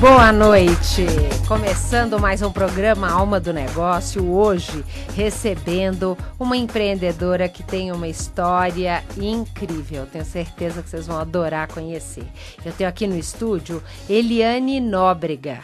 Boa 0.00 0.32
noite! 0.32 1.04
Começando 1.46 2.18
mais 2.18 2.40
um 2.40 2.50
programa 2.50 3.10
Alma 3.10 3.38
do 3.38 3.52
Negócio, 3.52 4.32
hoje 4.32 4.82
recebendo 5.14 6.16
uma 6.38 6.56
empreendedora 6.56 7.46
que 7.50 7.62
tem 7.62 7.92
uma 7.92 8.08
história 8.08 9.04
incrível. 9.18 10.06
Tenho 10.06 10.24
certeza 10.24 10.82
que 10.82 10.88
vocês 10.88 11.06
vão 11.06 11.18
adorar 11.18 11.68
conhecer. 11.68 12.24
Eu 12.64 12.72
tenho 12.72 12.88
aqui 12.88 13.06
no 13.06 13.14
estúdio 13.14 13.82
Eliane 14.08 14.80
Nóbrega. 14.80 15.58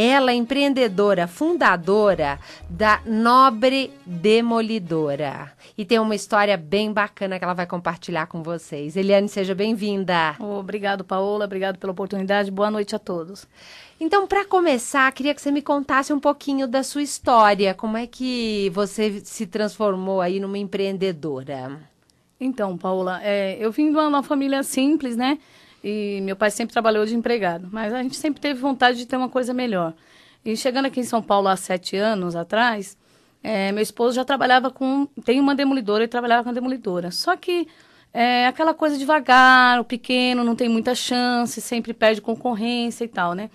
Ela 0.00 0.30
é 0.30 0.34
empreendedora, 0.36 1.26
fundadora 1.26 2.38
da 2.70 3.00
Nobre 3.04 3.90
Demolidora. 4.06 5.50
E 5.76 5.84
tem 5.84 5.98
uma 5.98 6.14
história 6.14 6.56
bem 6.56 6.92
bacana 6.92 7.36
que 7.36 7.44
ela 7.44 7.52
vai 7.52 7.66
compartilhar 7.66 8.28
com 8.28 8.40
vocês. 8.40 8.96
Eliane, 8.96 9.28
seja 9.28 9.56
bem-vinda. 9.56 10.36
Obrigado, 10.38 11.02
Paola. 11.02 11.46
Obrigado 11.46 11.80
pela 11.80 11.90
oportunidade. 11.90 12.48
Boa 12.48 12.70
noite 12.70 12.94
a 12.94 12.98
todos. 13.00 13.44
Então, 13.98 14.24
para 14.28 14.44
começar, 14.44 15.10
queria 15.10 15.34
que 15.34 15.42
você 15.42 15.50
me 15.50 15.62
contasse 15.62 16.12
um 16.12 16.20
pouquinho 16.20 16.68
da 16.68 16.84
sua 16.84 17.02
história. 17.02 17.74
Como 17.74 17.96
é 17.96 18.06
que 18.06 18.70
você 18.72 19.20
se 19.24 19.48
transformou 19.48 20.20
aí 20.20 20.38
numa 20.38 20.58
empreendedora? 20.58 21.76
Então, 22.40 22.78
Paola, 22.78 23.18
é, 23.20 23.56
eu 23.58 23.72
vim 23.72 23.90
de 23.90 23.98
uma 23.98 24.22
família 24.22 24.62
simples, 24.62 25.16
né? 25.16 25.40
E 25.82 26.20
meu 26.22 26.34
pai 26.34 26.50
sempre 26.50 26.72
trabalhou 26.72 27.06
de 27.06 27.14
empregado, 27.14 27.68
mas 27.70 27.92
a 27.92 28.02
gente 28.02 28.16
sempre 28.16 28.40
teve 28.40 28.60
vontade 28.60 28.98
de 28.98 29.06
ter 29.06 29.16
uma 29.16 29.28
coisa 29.28 29.54
melhor. 29.54 29.94
E 30.44 30.56
chegando 30.56 30.86
aqui 30.86 31.00
em 31.00 31.04
São 31.04 31.22
Paulo 31.22 31.48
há 31.48 31.56
sete 31.56 31.96
anos 31.96 32.34
atrás, 32.34 32.96
é, 33.42 33.70
meu 33.72 33.82
esposo 33.82 34.16
já 34.16 34.24
trabalhava 34.24 34.70
com. 34.70 35.06
Tem 35.24 35.38
uma 35.40 35.54
demolidora 35.54 36.04
e 36.04 36.08
trabalhava 36.08 36.44
com 36.44 36.50
a 36.50 36.52
demolidora. 36.52 37.10
Só 37.10 37.36
que 37.36 37.68
é 38.12 38.46
aquela 38.46 38.74
coisa 38.74 38.98
devagar, 38.98 39.80
o 39.80 39.84
pequeno 39.84 40.42
não 40.42 40.56
tem 40.56 40.68
muita 40.68 40.94
chance, 40.94 41.60
sempre 41.60 41.92
perde 41.92 42.20
concorrência 42.20 43.04
e 43.04 43.08
tal, 43.08 43.34
né? 43.34 43.50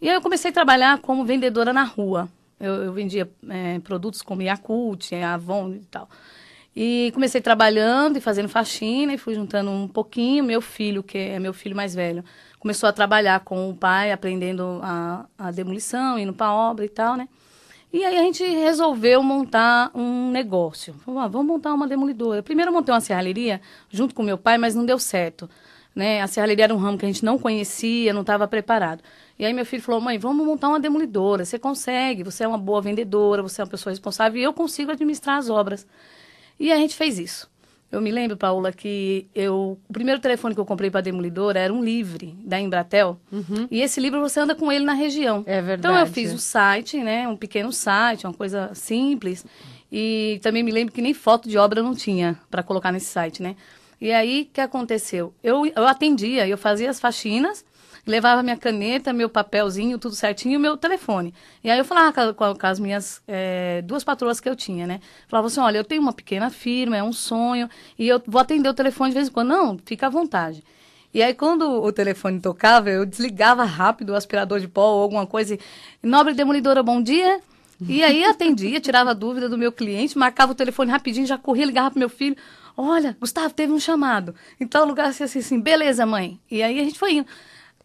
E 0.00 0.08
aí 0.08 0.14
eu 0.14 0.22
comecei 0.22 0.50
a 0.50 0.54
trabalhar 0.54 0.98
como 0.98 1.24
vendedora 1.24 1.72
na 1.72 1.84
rua. 1.84 2.28
Eu, 2.58 2.84
eu 2.84 2.92
vendia 2.92 3.30
é, 3.48 3.78
produtos 3.80 4.22
como 4.22 4.42
Yakult, 4.42 5.12
Avon 5.14 5.74
e 5.74 5.84
tal. 5.90 6.08
E 6.74 7.10
comecei 7.14 7.40
trabalhando 7.40 8.16
e 8.16 8.20
fazendo 8.20 8.48
faxina 8.48 9.12
e 9.12 9.18
fui 9.18 9.34
juntando 9.34 9.70
um 9.70 9.88
pouquinho. 9.88 10.44
Meu 10.44 10.60
filho, 10.60 11.02
que 11.02 11.18
é 11.18 11.38
meu 11.38 11.52
filho 11.52 11.74
mais 11.74 11.94
velho, 11.94 12.24
começou 12.58 12.88
a 12.88 12.92
trabalhar 12.92 13.40
com 13.40 13.68
o 13.68 13.74
pai, 13.74 14.12
aprendendo 14.12 14.80
a, 14.82 15.26
a 15.36 15.50
demolição, 15.50 16.18
indo 16.18 16.32
para 16.32 16.52
obra 16.52 16.84
e 16.84 16.88
tal, 16.88 17.16
né? 17.16 17.28
E 17.92 18.04
aí 18.04 18.16
a 18.16 18.22
gente 18.22 18.44
resolveu 18.44 19.20
montar 19.20 19.90
um 19.92 20.30
negócio. 20.30 20.94
Vamos, 21.04 21.22
ah, 21.22 21.26
vamos 21.26 21.46
montar 21.48 21.74
uma 21.74 21.88
demolidora. 21.88 22.40
Primeiro 22.40 22.68
eu 22.68 22.72
montei 22.72 22.94
uma 22.94 23.00
serralheria 23.00 23.60
junto 23.90 24.14
com 24.14 24.22
meu 24.22 24.38
pai, 24.38 24.58
mas 24.58 24.76
não 24.76 24.86
deu 24.86 24.96
certo. 24.96 25.50
Né? 25.92 26.22
A 26.22 26.28
serralheria 26.28 26.66
era 26.66 26.74
um 26.74 26.78
ramo 26.78 26.96
que 26.96 27.04
a 27.04 27.08
gente 27.08 27.24
não 27.24 27.36
conhecia, 27.36 28.12
não 28.12 28.20
estava 28.20 28.46
preparado. 28.46 29.02
E 29.36 29.44
aí 29.44 29.52
meu 29.52 29.66
filho 29.66 29.82
falou, 29.82 30.00
mãe, 30.00 30.18
vamos 30.18 30.46
montar 30.46 30.68
uma 30.68 30.78
demolidora. 30.78 31.44
Você 31.44 31.58
consegue, 31.58 32.22
você 32.22 32.44
é 32.44 32.48
uma 32.48 32.58
boa 32.58 32.80
vendedora, 32.80 33.42
você 33.42 33.60
é 33.60 33.64
uma 33.64 33.70
pessoa 33.70 33.90
responsável 33.90 34.40
e 34.40 34.44
eu 34.44 34.52
consigo 34.52 34.92
administrar 34.92 35.38
as 35.38 35.50
obras. 35.50 35.84
E 36.60 36.70
a 36.70 36.76
gente 36.76 36.94
fez 36.94 37.18
isso. 37.18 37.50
Eu 37.90 38.00
me 38.00 38.10
lembro, 38.12 38.36
Paula, 38.36 38.70
que 38.70 39.26
eu, 39.34 39.76
o 39.88 39.92
primeiro 39.92 40.20
telefone 40.20 40.54
que 40.54 40.60
eu 40.60 40.64
comprei 40.66 40.90
para 40.90 41.00
a 41.00 41.02
demolidora 41.02 41.58
era 41.58 41.72
um 41.72 41.82
livre 41.82 42.36
da 42.44 42.60
Embratel. 42.60 43.18
Uhum. 43.32 43.66
E 43.68 43.80
esse 43.80 43.98
livro 43.98 44.20
você 44.20 44.38
anda 44.38 44.54
com 44.54 44.70
ele 44.70 44.84
na 44.84 44.92
região. 44.92 45.42
É 45.44 45.60
verdade. 45.60 45.92
Então 45.92 45.98
eu 45.98 46.06
fiz 46.06 46.32
um 46.32 46.38
site, 46.38 47.02
né, 47.02 47.26
um 47.26 47.36
pequeno 47.36 47.72
site, 47.72 48.26
uma 48.26 48.34
coisa 48.34 48.70
simples. 48.74 49.44
E 49.90 50.38
também 50.40 50.62
me 50.62 50.70
lembro 50.70 50.94
que 50.94 51.02
nem 51.02 51.12
foto 51.12 51.48
de 51.48 51.58
obra 51.58 51.82
não 51.82 51.94
tinha 51.94 52.38
para 52.48 52.62
colocar 52.62 52.92
nesse 52.92 53.06
site, 53.06 53.42
né? 53.42 53.56
E 54.00 54.12
aí, 54.12 54.48
o 54.48 54.54
que 54.54 54.60
aconteceu? 54.60 55.34
Eu, 55.42 55.66
eu 55.66 55.86
atendia, 55.86 56.46
eu 56.46 56.56
fazia 56.56 56.88
as 56.88 57.00
faxinas 57.00 57.64
levava 58.06 58.42
minha 58.42 58.56
caneta, 58.56 59.12
meu 59.12 59.28
papelzinho, 59.28 59.98
tudo 59.98 60.14
certinho 60.14 60.54
e 60.54 60.56
o 60.56 60.60
meu 60.60 60.76
telefone. 60.76 61.34
E 61.62 61.70
aí 61.70 61.78
eu 61.78 61.84
falava 61.84 62.34
com, 62.34 62.54
com 62.54 62.66
as 62.66 62.78
minhas 62.80 63.22
é, 63.26 63.82
duas 63.82 64.04
patroas 64.04 64.40
que 64.40 64.48
eu 64.48 64.56
tinha, 64.56 64.86
né? 64.86 65.00
Falava 65.28 65.46
assim, 65.46 65.60
olha, 65.60 65.78
eu 65.78 65.84
tenho 65.84 66.02
uma 66.02 66.12
pequena 66.12 66.50
firma, 66.50 66.96
é 66.96 67.02
um 67.02 67.12
sonho, 67.12 67.68
e 67.98 68.08
eu 68.08 68.22
vou 68.26 68.40
atender 68.40 68.68
o 68.68 68.74
telefone 68.74 69.10
de 69.10 69.14
vez 69.14 69.28
em 69.28 69.32
quando. 69.32 69.48
Não, 69.48 69.78
fica 69.84 70.06
à 70.06 70.10
vontade. 70.10 70.62
E 71.12 71.22
aí, 71.22 71.34
quando 71.34 71.68
o 71.82 71.92
telefone 71.92 72.40
tocava, 72.40 72.88
eu 72.88 73.04
desligava 73.04 73.64
rápido 73.64 74.10
o 74.10 74.14
aspirador 74.14 74.60
de 74.60 74.68
pó 74.68 74.92
ou 74.92 75.02
alguma 75.02 75.26
coisa. 75.26 75.54
E, 75.54 75.58
Nobre 76.02 76.34
demolidora, 76.34 76.82
bom 76.82 77.02
dia. 77.02 77.40
E 77.88 78.04
aí 78.04 78.24
atendia, 78.24 78.78
tirava 78.78 79.14
dúvida 79.14 79.48
do 79.48 79.56
meu 79.56 79.72
cliente, 79.72 80.18
marcava 80.18 80.52
o 80.52 80.54
telefone 80.54 80.90
rapidinho, 80.90 81.26
já 81.26 81.38
corria, 81.38 81.64
ligava 81.64 81.90
pro 81.90 81.98
meu 81.98 82.10
filho. 82.10 82.36
Olha, 82.76 83.16
Gustavo, 83.18 83.54
teve 83.54 83.72
um 83.72 83.80
chamado. 83.80 84.34
Em 84.60 84.66
tal 84.66 84.84
lugar, 84.84 85.08
assim, 85.08 85.24
assim, 85.24 85.60
beleza, 85.60 86.04
mãe. 86.04 86.38
E 86.50 86.62
aí 86.62 86.78
a 86.78 86.84
gente 86.84 86.98
foi 86.98 87.14
indo. 87.14 87.26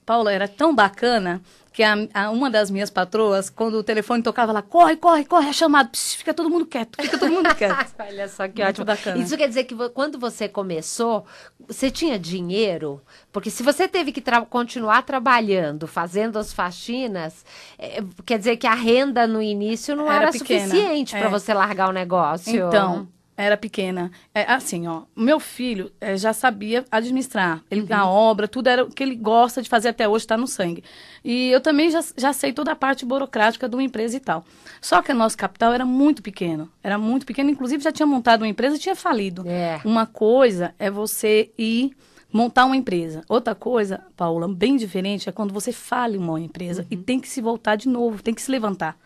Paula, 0.06 0.32
era 0.32 0.48
tão 0.48 0.74
bacana 0.74 1.42
que 1.76 1.84
a, 1.84 1.94
a, 2.14 2.32
uma 2.32 2.50
das 2.50 2.72
minhas 2.72 2.90
patroas, 2.90 3.50
quando 3.50 3.74
o 3.74 3.84
telefone 3.84 4.24
tocava, 4.24 4.54
ela 4.54 4.62
corre, 4.62 4.96
corre, 4.96 5.26
corre, 5.26 5.50
é 5.50 5.54
chamado, 5.54 5.90
fica 5.94 6.34
todo 6.34 6.50
mundo 6.50 6.66
quieto, 6.66 6.96
fica 7.02 7.18
todo 7.18 7.30
mundo 7.30 7.54
quieto. 7.54 7.94
Olha 8.00 8.30
só 8.30 8.48
que 8.48 8.64
Muito 8.64 8.70
ótimo. 8.70 8.86
Bacana. 8.86 9.18
Isso 9.22 9.36
quer 9.36 9.50
dizer 9.50 9.66
que 9.66 9.76
quando 9.90 10.18
você 10.18 10.48
começou, 10.48 11.26
você 11.68 11.92
tinha 11.92 12.18
dinheiro? 12.18 13.02
Porque 13.30 13.50
se 13.50 13.62
você 13.62 13.90
teve 13.90 14.14
que 14.14 14.22
tra 14.22 14.42
continuar 14.46 15.02
trabalhando, 15.02 15.86
fazendo 15.86 16.40
as 16.40 16.54
faxinas, 16.54 17.44
é, 17.78 18.02
quer 18.26 18.38
dizer 18.38 18.56
que 18.56 18.68
a 18.68 18.74
renda 18.74 19.28
no 19.28 19.42
início 19.42 19.98
não 19.98 20.10
era, 20.10 20.28
era 20.28 20.32
suficiente 20.32 21.12
para 21.12 21.26
é. 21.26 21.30
você 21.30 21.54
largar 21.54 21.90
o 21.90 21.92
negócio. 21.92 22.56
Então, 22.68 23.06
era 23.38 23.58
pequena. 23.58 24.12
É, 24.34 24.44
assim, 24.52 24.88
ó, 24.88 25.04
meu 25.16 25.40
filho 25.40 25.92
é, 26.00 26.16
já 26.16 26.34
sabia 26.34 26.86
administrar. 26.90 27.62
Ele, 27.70 27.82
uhum. 27.82 27.88
A 27.92 28.08
obra, 28.08 28.48
tudo 28.48 28.68
era 28.68 28.84
o 28.84 28.90
que 28.90 29.04
ele 29.04 29.16
gosta 29.16 29.62
de 29.62 29.70
fazer 29.70 29.90
até 29.90 30.08
hoje, 30.08 30.24
está 30.24 30.38
no 30.38 30.48
sangue. 30.48 30.84
E 31.24 31.50
eu 31.50 31.60
também 31.60 31.90
já, 31.90 32.04
já 32.18 32.32
sei 32.32 32.54
toda 32.54 32.72
a 32.72 32.76
parte 32.76 33.06
burocrática 33.06 33.68
de 33.68 33.76
uma 33.76 33.84
empresa 33.84 34.16
e 34.16 34.20
tal. 34.20 34.46
Só 34.80 35.02
que 35.02 35.12
o 35.12 35.16
nosso 35.16 35.38
capital 35.38 35.74
era 35.74 35.86
muito 35.86 36.22
pequeno. 36.22 36.70
Era 36.84 36.98
muito 36.98 37.26
pequeno. 37.26 37.50
Inclusive, 37.50 37.84
já 37.84 37.92
tinha 37.92 38.06
montado 38.06 38.42
uma 38.42 38.48
empresa 38.48 38.76
e 38.76 38.80
tinha 38.80 38.96
falido. 38.96 39.44
É. 39.48 39.82
Uma 39.84 40.06
coisa 40.06 40.74
é 40.80 40.90
você 40.90 41.52
ir 41.58 41.96
montar 42.32 42.66
uma 42.66 42.76
empresa. 42.76 43.22
Outra 43.30 43.56
coisa, 43.56 44.02
Paula, 44.16 44.48
bem 44.48 44.76
diferente, 44.76 45.30
é 45.30 45.32
quando 45.32 45.54
você 45.54 45.72
fale 45.72 46.18
uma 46.18 46.40
empresa 46.40 46.82
uhum. 46.82 46.88
e 46.92 46.98
tem 46.98 47.20
que 47.20 47.30
se 47.30 47.42
voltar 47.42 47.76
de 47.76 47.88
novo, 47.88 48.22
tem 48.22 48.34
que 48.34 48.42
se 48.42 48.52
levantar. 48.52 48.98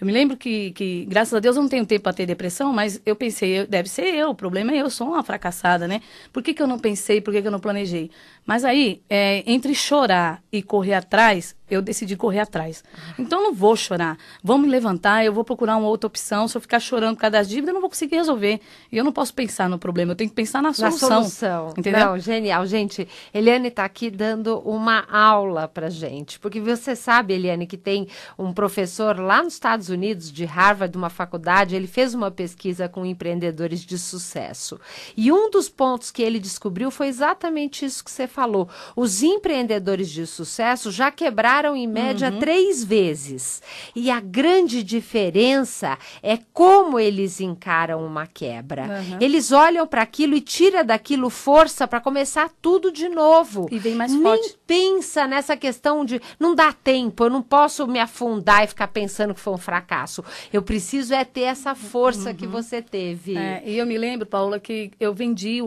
Eu 0.00 0.06
me 0.06 0.12
lembro 0.12 0.36
que, 0.36 0.70
que, 0.72 1.04
graças 1.06 1.34
a 1.34 1.40
Deus, 1.40 1.56
eu 1.56 1.62
não 1.62 1.68
tenho 1.68 1.84
tempo 1.84 2.04
para 2.04 2.12
ter 2.12 2.24
depressão, 2.24 2.72
mas 2.72 3.00
eu 3.04 3.16
pensei, 3.16 3.66
deve 3.66 3.88
ser 3.88 4.14
eu, 4.14 4.30
o 4.30 4.34
problema 4.34 4.72
é 4.72 4.76
eu, 4.76 4.88
sou 4.88 5.08
uma 5.08 5.24
fracassada, 5.24 5.88
né? 5.88 6.00
Por 6.32 6.40
que, 6.42 6.54
que 6.54 6.62
eu 6.62 6.68
não 6.68 6.78
pensei, 6.78 7.20
por 7.20 7.34
que, 7.34 7.42
que 7.42 7.48
eu 7.48 7.50
não 7.52 7.58
planejei? 7.58 8.10
Mas 8.48 8.64
aí, 8.64 9.02
é, 9.10 9.42
entre 9.46 9.74
chorar 9.74 10.42
e 10.50 10.62
correr 10.62 10.94
atrás, 10.94 11.54
eu 11.70 11.82
decidi 11.82 12.16
correr 12.16 12.40
atrás. 12.40 12.82
Então, 13.18 13.42
não 13.42 13.52
vou 13.52 13.76
chorar. 13.76 14.16
Vamos 14.42 14.66
me 14.66 14.72
levantar, 14.72 15.22
eu 15.22 15.34
vou 15.34 15.44
procurar 15.44 15.76
uma 15.76 15.86
outra 15.86 16.06
opção. 16.06 16.48
Se 16.48 16.56
eu 16.56 16.60
ficar 16.60 16.80
chorando 16.80 17.16
por 17.16 17.20
causa 17.20 17.32
das 17.32 17.48
dívidas, 17.48 17.68
eu 17.68 17.74
não 17.74 17.80
vou 17.82 17.90
conseguir 17.90 18.16
resolver. 18.16 18.58
E 18.90 18.96
eu 18.96 19.04
não 19.04 19.12
posso 19.12 19.34
pensar 19.34 19.68
no 19.68 19.78
problema, 19.78 20.12
eu 20.12 20.16
tenho 20.16 20.30
que 20.30 20.36
pensar 20.36 20.62
na 20.62 20.72
solução. 20.72 21.10
Na 21.10 21.16
solução. 21.16 21.74
Entendeu? 21.76 22.06
Não, 22.06 22.18
genial. 22.18 22.64
Gente, 22.64 23.06
Eliane 23.34 23.68
está 23.68 23.84
aqui 23.84 24.10
dando 24.10 24.60
uma 24.60 25.04
aula 25.10 25.68
para 25.68 25.90
gente. 25.90 26.38
Porque 26.38 26.58
você 26.58 26.96
sabe, 26.96 27.34
Eliane, 27.34 27.66
que 27.66 27.76
tem 27.76 28.08
um 28.38 28.54
professor 28.54 29.20
lá 29.20 29.42
nos 29.42 29.52
Estados 29.52 29.90
Unidos, 29.90 30.32
de 30.32 30.46
Harvard, 30.46 30.92
de 30.92 30.96
uma 30.96 31.10
faculdade, 31.10 31.76
ele 31.76 31.86
fez 31.86 32.14
uma 32.14 32.30
pesquisa 32.30 32.88
com 32.88 33.04
empreendedores 33.04 33.84
de 33.84 33.98
sucesso. 33.98 34.80
E 35.14 35.30
um 35.30 35.50
dos 35.50 35.68
pontos 35.68 36.10
que 36.10 36.22
ele 36.22 36.38
descobriu 36.38 36.90
foi 36.90 37.08
exatamente 37.08 37.84
isso 37.84 38.02
que 38.02 38.10
você 38.10 38.26
falou. 38.38 38.68
Os 38.94 39.24
empreendedores 39.24 40.08
de 40.08 40.24
sucesso 40.24 40.92
já 40.92 41.10
quebraram 41.10 41.74
em 41.74 41.88
média 41.88 42.30
uhum. 42.30 42.38
três 42.38 42.84
vezes. 42.84 43.60
E 43.96 44.12
a 44.12 44.20
grande 44.20 44.84
diferença 44.84 45.98
é 46.22 46.38
como 46.52 47.00
eles 47.00 47.40
encaram 47.40 48.06
uma 48.06 48.28
quebra. 48.28 48.84
Uhum. 48.84 49.18
Eles 49.20 49.50
olham 49.50 49.88
para 49.88 50.02
aquilo 50.02 50.36
e 50.36 50.40
tira 50.40 50.84
daquilo 50.84 51.30
força 51.30 51.88
para 51.88 52.00
começar 52.00 52.48
tudo 52.62 52.92
de 52.92 53.08
novo. 53.08 53.66
E 53.72 53.78
vem 53.80 53.96
mais 53.96 54.12
Nem 54.12 54.22
forte. 54.22 54.56
pensa 54.64 55.26
nessa 55.26 55.56
questão 55.56 56.04
de 56.04 56.20
não 56.38 56.54
dá 56.54 56.72
tempo, 56.72 57.24
eu 57.24 57.30
não 57.30 57.42
posso 57.42 57.88
me 57.88 57.98
afundar 57.98 58.62
e 58.62 58.68
ficar 58.68 58.86
pensando 58.86 59.34
que 59.34 59.40
foi 59.40 59.52
um 59.52 59.58
fracasso. 59.58 60.24
Eu 60.52 60.62
preciso 60.62 61.12
é 61.12 61.24
ter 61.24 61.40
essa 61.40 61.74
força 61.74 62.30
uhum. 62.30 62.36
que 62.36 62.46
você 62.46 62.80
teve. 62.80 63.36
É, 63.36 63.64
e 63.66 63.76
eu 63.76 63.86
me 63.86 63.98
lembro, 63.98 64.26
Paula, 64.26 64.60
que 64.60 64.92
eu 65.00 65.12
vendi 65.12 65.60
o, 65.60 65.66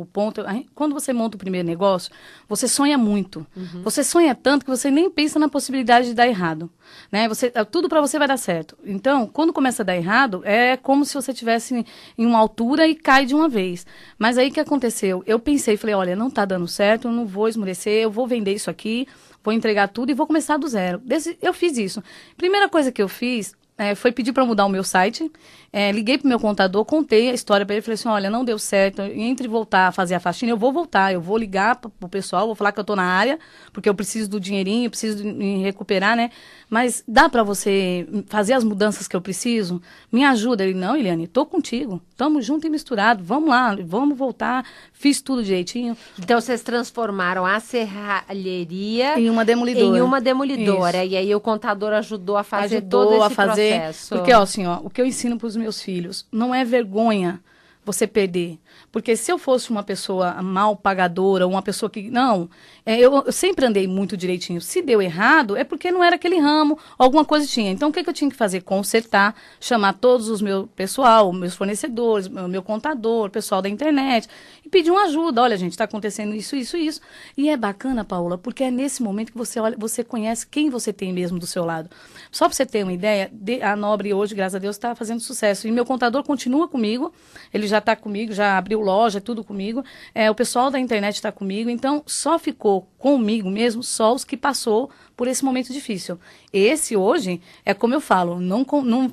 o 0.00 0.08
ponto. 0.12 0.42
Quando 0.74 0.94
você 0.94 1.12
monta 1.12 1.36
o 1.36 1.38
primeiro 1.38 1.68
negócio, 1.68 2.07
você 2.48 2.66
sonha 2.66 2.96
muito. 2.96 3.46
Uhum. 3.56 3.82
Você 3.82 4.02
sonha 4.02 4.34
tanto 4.34 4.64
que 4.64 4.70
você 4.70 4.90
nem 4.90 5.10
pensa 5.10 5.38
na 5.38 5.48
possibilidade 5.48 6.08
de 6.08 6.14
dar 6.14 6.26
errado. 6.26 6.70
Né? 7.12 7.28
Você, 7.28 7.52
é, 7.54 7.64
tudo 7.64 7.88
para 7.88 8.00
você 8.00 8.18
vai 8.18 8.26
dar 8.26 8.36
certo. 8.36 8.76
Então, 8.84 9.26
quando 9.26 9.52
começa 9.52 9.82
a 9.82 9.84
dar 9.84 9.96
errado, 9.96 10.42
é 10.44 10.76
como 10.76 11.04
se 11.04 11.14
você 11.14 11.34
tivesse 11.34 11.84
em 12.16 12.26
uma 12.26 12.38
altura 12.38 12.86
e 12.86 12.94
cai 12.94 13.26
de 13.26 13.34
uma 13.34 13.48
vez. 13.48 13.86
Mas 14.18 14.38
aí 14.38 14.48
o 14.48 14.52
que 14.52 14.60
aconteceu? 14.60 15.22
Eu 15.26 15.38
pensei, 15.38 15.76
falei, 15.76 15.94
olha, 15.94 16.16
não 16.16 16.28
está 16.28 16.44
dando 16.44 16.66
certo, 16.66 17.08
eu 17.08 17.12
não 17.12 17.26
vou 17.26 17.48
esmorecer, 17.48 18.02
eu 18.02 18.10
vou 18.10 18.26
vender 18.26 18.54
isso 18.54 18.70
aqui, 18.70 19.06
vou 19.44 19.52
entregar 19.52 19.88
tudo 19.88 20.10
e 20.10 20.14
vou 20.14 20.26
começar 20.26 20.56
do 20.56 20.66
zero. 20.68 21.02
eu 21.42 21.52
fiz 21.52 21.76
isso. 21.76 22.02
Primeira 22.36 22.68
coisa 22.68 22.90
que 22.90 23.02
eu 23.02 23.08
fiz 23.08 23.54
é, 23.78 23.94
foi 23.94 24.10
pedir 24.10 24.32
para 24.32 24.44
mudar 24.44 24.66
o 24.66 24.68
meu 24.68 24.82
site. 24.82 25.30
É, 25.72 25.92
liguei 25.92 26.18
pro 26.18 26.26
meu 26.26 26.40
contador, 26.40 26.84
contei 26.84 27.30
a 27.30 27.34
história 27.34 27.64
para 27.64 27.74
ele, 27.74 27.82
falei 27.82 27.94
assim, 27.94 28.08
olha, 28.08 28.30
não 28.30 28.42
deu 28.42 28.58
certo, 28.58 29.02
entre 29.02 29.46
voltar 29.46 29.88
a 29.88 29.92
fazer 29.92 30.14
a 30.14 30.20
faxina, 30.20 30.50
eu 30.50 30.56
vou 30.56 30.72
voltar, 30.72 31.12
eu 31.12 31.20
vou 31.20 31.36
ligar 31.36 31.76
pro, 31.76 31.90
pro 31.90 32.08
pessoal, 32.08 32.46
vou 32.46 32.54
falar 32.54 32.72
que 32.72 32.80
eu 32.80 32.84
tô 32.84 32.96
na 32.96 33.04
área, 33.04 33.38
porque 33.70 33.86
eu 33.86 33.94
preciso 33.94 34.30
do 34.30 34.40
dinheirinho, 34.40 34.88
preciso 34.88 35.22
me 35.22 35.62
recuperar, 35.62 36.16
né? 36.16 36.30
Mas 36.70 37.04
dá 37.06 37.28
para 37.28 37.42
você 37.42 38.08
fazer 38.28 38.54
as 38.54 38.64
mudanças 38.64 39.06
que 39.06 39.14
eu 39.14 39.20
preciso? 39.20 39.80
Me 40.10 40.24
ajuda. 40.24 40.64
Ele, 40.64 40.74
não, 40.74 40.96
Eliane, 40.96 41.26
tô 41.26 41.44
contigo, 41.44 42.00
tamo 42.16 42.40
junto 42.40 42.66
e 42.66 42.70
misturado, 42.70 43.22
vamos 43.22 43.50
lá, 43.50 43.76
vamos 43.84 44.16
voltar, 44.16 44.64
fiz 44.92 45.20
tudo 45.20 45.44
direitinho. 45.44 45.96
Então 46.18 46.40
vocês 46.40 46.62
transformaram 46.62 47.44
a 47.44 47.60
serralheria 47.60 49.20
em 49.20 49.28
uma 49.28 49.44
demolidora. 49.44 49.98
Em 49.98 50.00
uma 50.00 50.20
demolidora, 50.20 51.04
Isso. 51.04 51.12
e 51.12 51.16
aí 51.16 51.34
o 51.34 51.40
contador 51.40 51.92
ajudou 51.92 52.38
a 52.38 52.42
fazer 52.42 52.78
ajudou 52.78 53.04
todo 53.04 53.14
esse 53.16 53.24
a 53.24 53.30
fazer. 53.30 53.67
Porque, 54.16 54.32
ó, 54.32 54.42
assim, 54.42 54.66
ó, 54.66 54.78
o 54.82 54.90
que 54.90 55.00
eu 55.00 55.06
ensino 55.06 55.38
pros 55.38 55.56
meus 55.56 55.80
filhos. 55.80 56.26
Não 56.30 56.54
é 56.54 56.64
vergonha 56.64 57.40
você 57.84 58.06
perder. 58.06 58.58
Porque 58.90 59.16
se 59.16 59.30
eu 59.30 59.38
fosse 59.38 59.70
uma 59.70 59.82
pessoa 59.82 60.42
mal 60.42 60.76
pagadora, 60.76 61.46
uma 61.46 61.62
pessoa 61.62 61.90
que. 61.90 62.10
Não, 62.10 62.48
é, 62.84 62.98
eu, 62.98 63.22
eu, 63.26 63.32
sempre 63.32 63.66
andei 63.66 63.86
muito 63.86 64.16
direitinho. 64.16 64.60
Se 64.60 64.80
deu 64.80 65.02
errado, 65.02 65.56
é 65.56 65.64
porque 65.64 65.90
não 65.90 66.02
era 66.02 66.16
aquele 66.16 66.38
ramo, 66.38 66.78
alguma 66.98 67.24
coisa 67.24 67.46
tinha. 67.46 67.70
Então, 67.70 67.90
o 67.90 67.92
que, 67.92 68.02
que 68.02 68.08
eu 68.10 68.14
tinha 68.14 68.30
que 68.30 68.36
fazer? 68.36 68.62
Consertar, 68.62 69.34
chamar 69.60 69.94
todos 69.94 70.28
os 70.28 70.40
meus 70.40 70.66
pessoal, 70.74 71.32
meus 71.32 71.54
fornecedores, 71.54 72.28
meu, 72.28 72.48
meu 72.48 72.62
contador, 72.62 73.30
pessoal 73.30 73.60
da 73.60 73.68
internet, 73.68 74.28
e 74.64 74.68
pedir 74.68 74.90
uma 74.90 75.04
ajuda. 75.04 75.42
Olha, 75.42 75.56
gente, 75.56 75.72
está 75.72 75.84
acontecendo 75.84 76.34
isso, 76.34 76.56
isso, 76.56 76.76
isso. 76.76 77.00
E 77.36 77.48
é 77.48 77.56
bacana, 77.56 78.04
Paula, 78.04 78.38
porque 78.38 78.64
é 78.64 78.70
nesse 78.70 79.02
momento 79.02 79.32
que 79.32 79.38
você 79.38 79.60
olha, 79.60 79.76
você 79.78 80.02
conhece 80.02 80.46
quem 80.46 80.70
você 80.70 80.92
tem 80.92 81.12
mesmo 81.12 81.38
do 81.38 81.46
seu 81.46 81.64
lado. 81.64 81.90
Só 82.30 82.46
para 82.46 82.54
você 82.54 82.66
ter 82.66 82.82
uma 82.82 82.92
ideia, 82.92 83.30
a 83.62 83.76
Nobre 83.76 84.12
hoje, 84.12 84.34
graças 84.34 84.54
a 84.54 84.58
Deus, 84.58 84.76
está 84.76 84.94
fazendo 84.94 85.20
sucesso. 85.20 85.66
E 85.68 85.72
meu 85.72 85.84
contador 85.84 86.22
continua 86.24 86.68
comigo, 86.68 87.12
ele 87.52 87.66
já 87.66 87.78
está 87.78 87.94
comigo, 87.94 88.32
já 88.32 88.58
abriu 88.58 88.67
loja, 88.74 89.20
tudo 89.20 89.44
comigo. 89.44 89.84
É, 90.14 90.30
o 90.30 90.34
pessoal 90.34 90.70
da 90.70 90.78
internet 90.78 91.16
está 91.16 91.32
comigo, 91.32 91.70
então 91.70 92.02
só 92.06 92.38
ficou 92.38 92.88
comigo 92.98 93.50
mesmo 93.50 93.82
só 93.82 94.14
os 94.14 94.24
que 94.24 94.36
passou 94.36 94.90
por 95.16 95.26
esse 95.28 95.44
momento 95.44 95.72
difícil. 95.72 96.18
Esse 96.52 96.96
hoje 96.96 97.40
é 97.64 97.74
como 97.74 97.94
eu 97.94 98.00
falo, 98.00 98.40
não, 98.40 98.64
não 98.84 99.12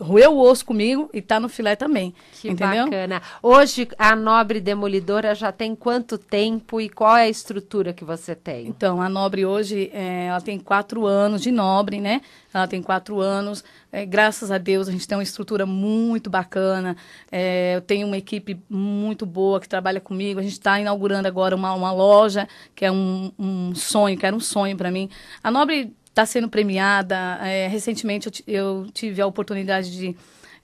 roeu 0.00 0.32
o 0.32 0.40
osso 0.40 0.64
comigo 0.64 1.10
e 1.12 1.20
tá 1.20 1.38
no 1.38 1.48
filé 1.48 1.76
também. 1.76 2.14
Que 2.32 2.48
entendeu? 2.48 2.84
bacana. 2.84 3.22
Hoje 3.42 3.88
a 3.98 4.16
Nobre 4.16 4.60
Demolidora 4.60 5.34
já 5.34 5.52
tem 5.52 5.74
quanto 5.74 6.16
tempo 6.16 6.80
e 6.80 6.88
qual 6.88 7.16
é 7.16 7.24
a 7.24 7.28
estrutura 7.28 7.92
que 7.92 8.04
você 8.04 8.34
tem? 8.34 8.66
Então, 8.66 9.00
a 9.02 9.08
Nobre 9.08 9.44
hoje, 9.44 9.90
é, 9.92 10.26
ela 10.26 10.40
tem 10.40 10.58
quatro 10.58 11.06
anos 11.06 11.42
de 11.42 11.50
Nobre, 11.50 12.00
né? 12.00 12.22
Ela 12.52 12.66
tem 12.66 12.82
quatro 12.82 13.20
anos. 13.20 13.62
É, 13.92 14.06
graças 14.06 14.50
a 14.50 14.58
Deus, 14.58 14.88
a 14.88 14.92
gente 14.92 15.06
tem 15.06 15.16
uma 15.16 15.22
estrutura 15.22 15.66
muito 15.66 16.30
bacana. 16.30 16.96
É, 17.30 17.76
eu 17.76 17.80
tenho 17.80 18.06
uma 18.06 18.16
equipe 18.16 18.58
muito 18.68 19.26
boa 19.26 19.60
que 19.60 19.68
trabalha 19.68 20.00
comigo. 20.00 20.40
A 20.40 20.42
gente 20.42 20.52
está 20.52 20.80
inaugurando 20.80 21.28
agora 21.28 21.54
uma, 21.54 21.74
uma 21.74 21.92
loja, 21.92 22.48
que 22.74 22.84
é 22.84 22.90
um, 22.90 23.30
um 23.38 23.74
sonho, 23.74 24.16
que 24.16 24.24
era 24.24 24.34
um 24.34 24.40
sonho 24.40 24.76
para 24.76 24.90
mim. 24.90 25.10
A 25.42 25.50
Nobre 25.50 25.94
está 26.10 26.26
sendo 26.26 26.48
premiada. 26.48 27.38
É, 27.42 27.66
recentemente 27.68 28.28
eu, 28.46 28.54
eu, 28.54 28.86
tive 28.92 29.22
a 29.22 29.26
oportunidade 29.26 29.90
de 29.90 30.08
estar 30.08 30.18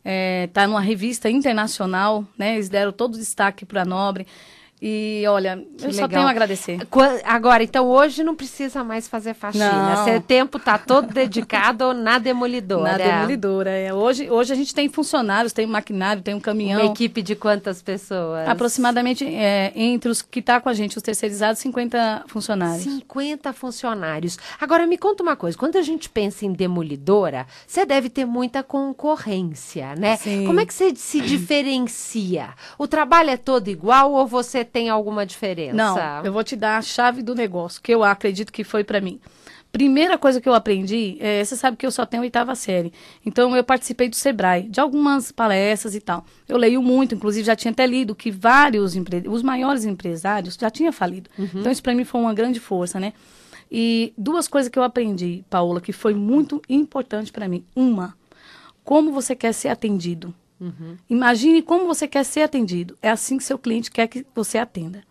é, 0.04 0.48
tá 0.52 0.66
numa 0.66 0.81
revista 0.81 1.31
internacional, 1.31 2.25
né? 2.37 2.54
Eles 2.54 2.69
deram 2.69 2.93
todo 2.93 3.14
o 3.14 3.19
destaque 3.19 3.64
para 3.64 3.82
a 3.82 3.84
Nobre. 3.84 4.26
E 4.81 5.25
olha, 5.26 5.56
que 5.56 5.84
eu 5.84 5.90
legal. 5.90 5.93
só 5.93 6.08
tenho 6.08 6.26
a 6.26 6.31
agradecer. 6.31 6.87
Agora, 7.25 7.62
então 7.62 7.87
hoje 7.87 8.23
não 8.23 8.34
precisa 8.34 8.84
mais 8.84 9.08
fazer 9.08 9.32
faxina. 9.32 10.05
Seu 10.05 10.20
tempo 10.20 10.58
está 10.58 10.76
todo 10.76 11.12
dedicado 11.12 11.94
na 11.94 12.19
demolidora. 12.19 12.93
Na 12.93 12.99
demolidora. 12.99 13.70
É. 13.70 13.94
Hoje, 13.94 14.31
hoje 14.31 14.52
a 14.52 14.56
gente 14.56 14.75
tem 14.75 14.88
funcionários, 14.90 15.55
tem 15.55 15.64
um 15.64 15.70
maquinário, 15.70 16.23
tem 16.23 16.34
um 16.34 16.40
caminhão. 16.40 16.82
Uma 16.82 16.93
equipe 16.93 17.23
de 17.23 17.34
quantas 17.34 17.81
pessoas? 17.81 18.46
Aproximadamente 18.46 19.25
é, 19.25 19.73
entre 19.75 20.11
os 20.11 20.20
que 20.20 20.40
está 20.40 20.61
com 20.61 20.69
a 20.69 20.75
gente, 20.75 20.99
os 20.99 21.02
terceirizados, 21.02 21.58
50 21.61 22.25
funcionários. 22.26 22.82
50 22.82 23.52
funcionários. 23.55 24.38
Agora 24.61 24.87
me 24.87 24.99
conta 24.99 25.23
uma 25.23 25.37
coisa, 25.37 25.56
quando 25.56 25.76
a 25.76 25.82
gente 25.82 26.11
pensa 26.11 26.44
em 26.44 26.52
demolidora, 26.52 27.46
você 27.67 27.87
deve 27.87 28.11
ter 28.11 28.26
muita 28.26 28.62
concorrência, 28.62 29.94
né? 29.96 30.17
Sim. 30.17 30.44
Como 30.46 30.61
é 30.61 30.67
que 30.67 30.75
você 30.75 30.94
se 30.94 31.20
diferencia? 31.23 32.50
O 32.76 32.87
trabalho 32.87 33.31
é 33.31 33.38
todo 33.38 33.69
igual 33.69 34.12
ou 34.12 34.26
você 34.26 34.65
tem 34.66 34.90
alguma 34.90 35.24
diferença? 35.24 35.74
Não, 35.74 36.24
eu 36.24 36.32
vou 36.32 36.44
te 36.44 36.54
dar 36.54 36.76
a 36.76 36.82
chave 36.82 37.22
do 37.22 37.34
negócio, 37.34 37.80
que 37.80 37.94
eu 37.94 38.04
acredito 38.04 38.52
que 38.52 38.64
foi 38.64 38.84
para 38.84 39.00
mim. 39.00 39.20
Primeira 39.72 40.16
coisa 40.16 40.40
que 40.40 40.48
eu 40.48 40.54
aprendi, 40.54 41.18
é, 41.20 41.44
você 41.44 41.54
sabe 41.54 41.76
que 41.76 41.84
eu 41.84 41.90
só 41.90 42.06
tenho 42.06 42.22
oitava 42.22 42.54
série. 42.54 42.92
Então 43.24 43.54
eu 43.54 43.62
participei 43.62 44.08
do 44.08 44.16
Sebrae, 44.16 44.62
de 44.62 44.80
algumas 44.80 45.30
palestras 45.30 45.94
e 45.94 46.00
tal. 46.00 46.24
Eu 46.48 46.56
leio 46.56 46.82
muito, 46.82 47.14
inclusive 47.14 47.44
já 47.44 47.54
tinha 47.54 47.72
até 47.72 47.86
lido 47.86 48.14
que 48.14 48.30
vários 48.30 48.94
os 49.28 49.42
maiores 49.42 49.84
empresários 49.84 50.56
já 50.58 50.70
tinham 50.70 50.92
falido. 50.92 51.28
Uhum. 51.38 51.48
Então 51.56 51.70
isso 51.70 51.82
para 51.82 51.94
mim 51.94 52.04
foi 52.04 52.20
uma 52.20 52.32
grande 52.32 52.58
força, 52.58 52.98
né? 52.98 53.12
E 53.70 54.14
duas 54.16 54.48
coisas 54.48 54.70
que 54.70 54.78
eu 54.78 54.82
aprendi, 54.82 55.44
Paola, 55.50 55.80
que 55.80 55.92
foi 55.92 56.14
muito 56.14 56.62
importante 56.68 57.32
para 57.32 57.48
mim. 57.48 57.64
Uma, 57.74 58.14
como 58.84 59.12
você 59.12 59.34
quer 59.34 59.52
ser 59.52 59.68
atendido. 59.68 60.32
Uhum. 60.61 60.97
Imagine 61.08 61.62
como 61.62 61.87
você 61.87 62.08
quer 62.08 62.25
ser 62.25 62.43
atendido. 62.43 62.97
É 63.03 63.11
assim 63.11 63.37
que 63.37 63.44
seu 63.44 63.58
cliente 63.58 63.91
quer 63.91 64.06
que 64.06 64.26
você 64.35 64.58
atenda. 64.58 65.03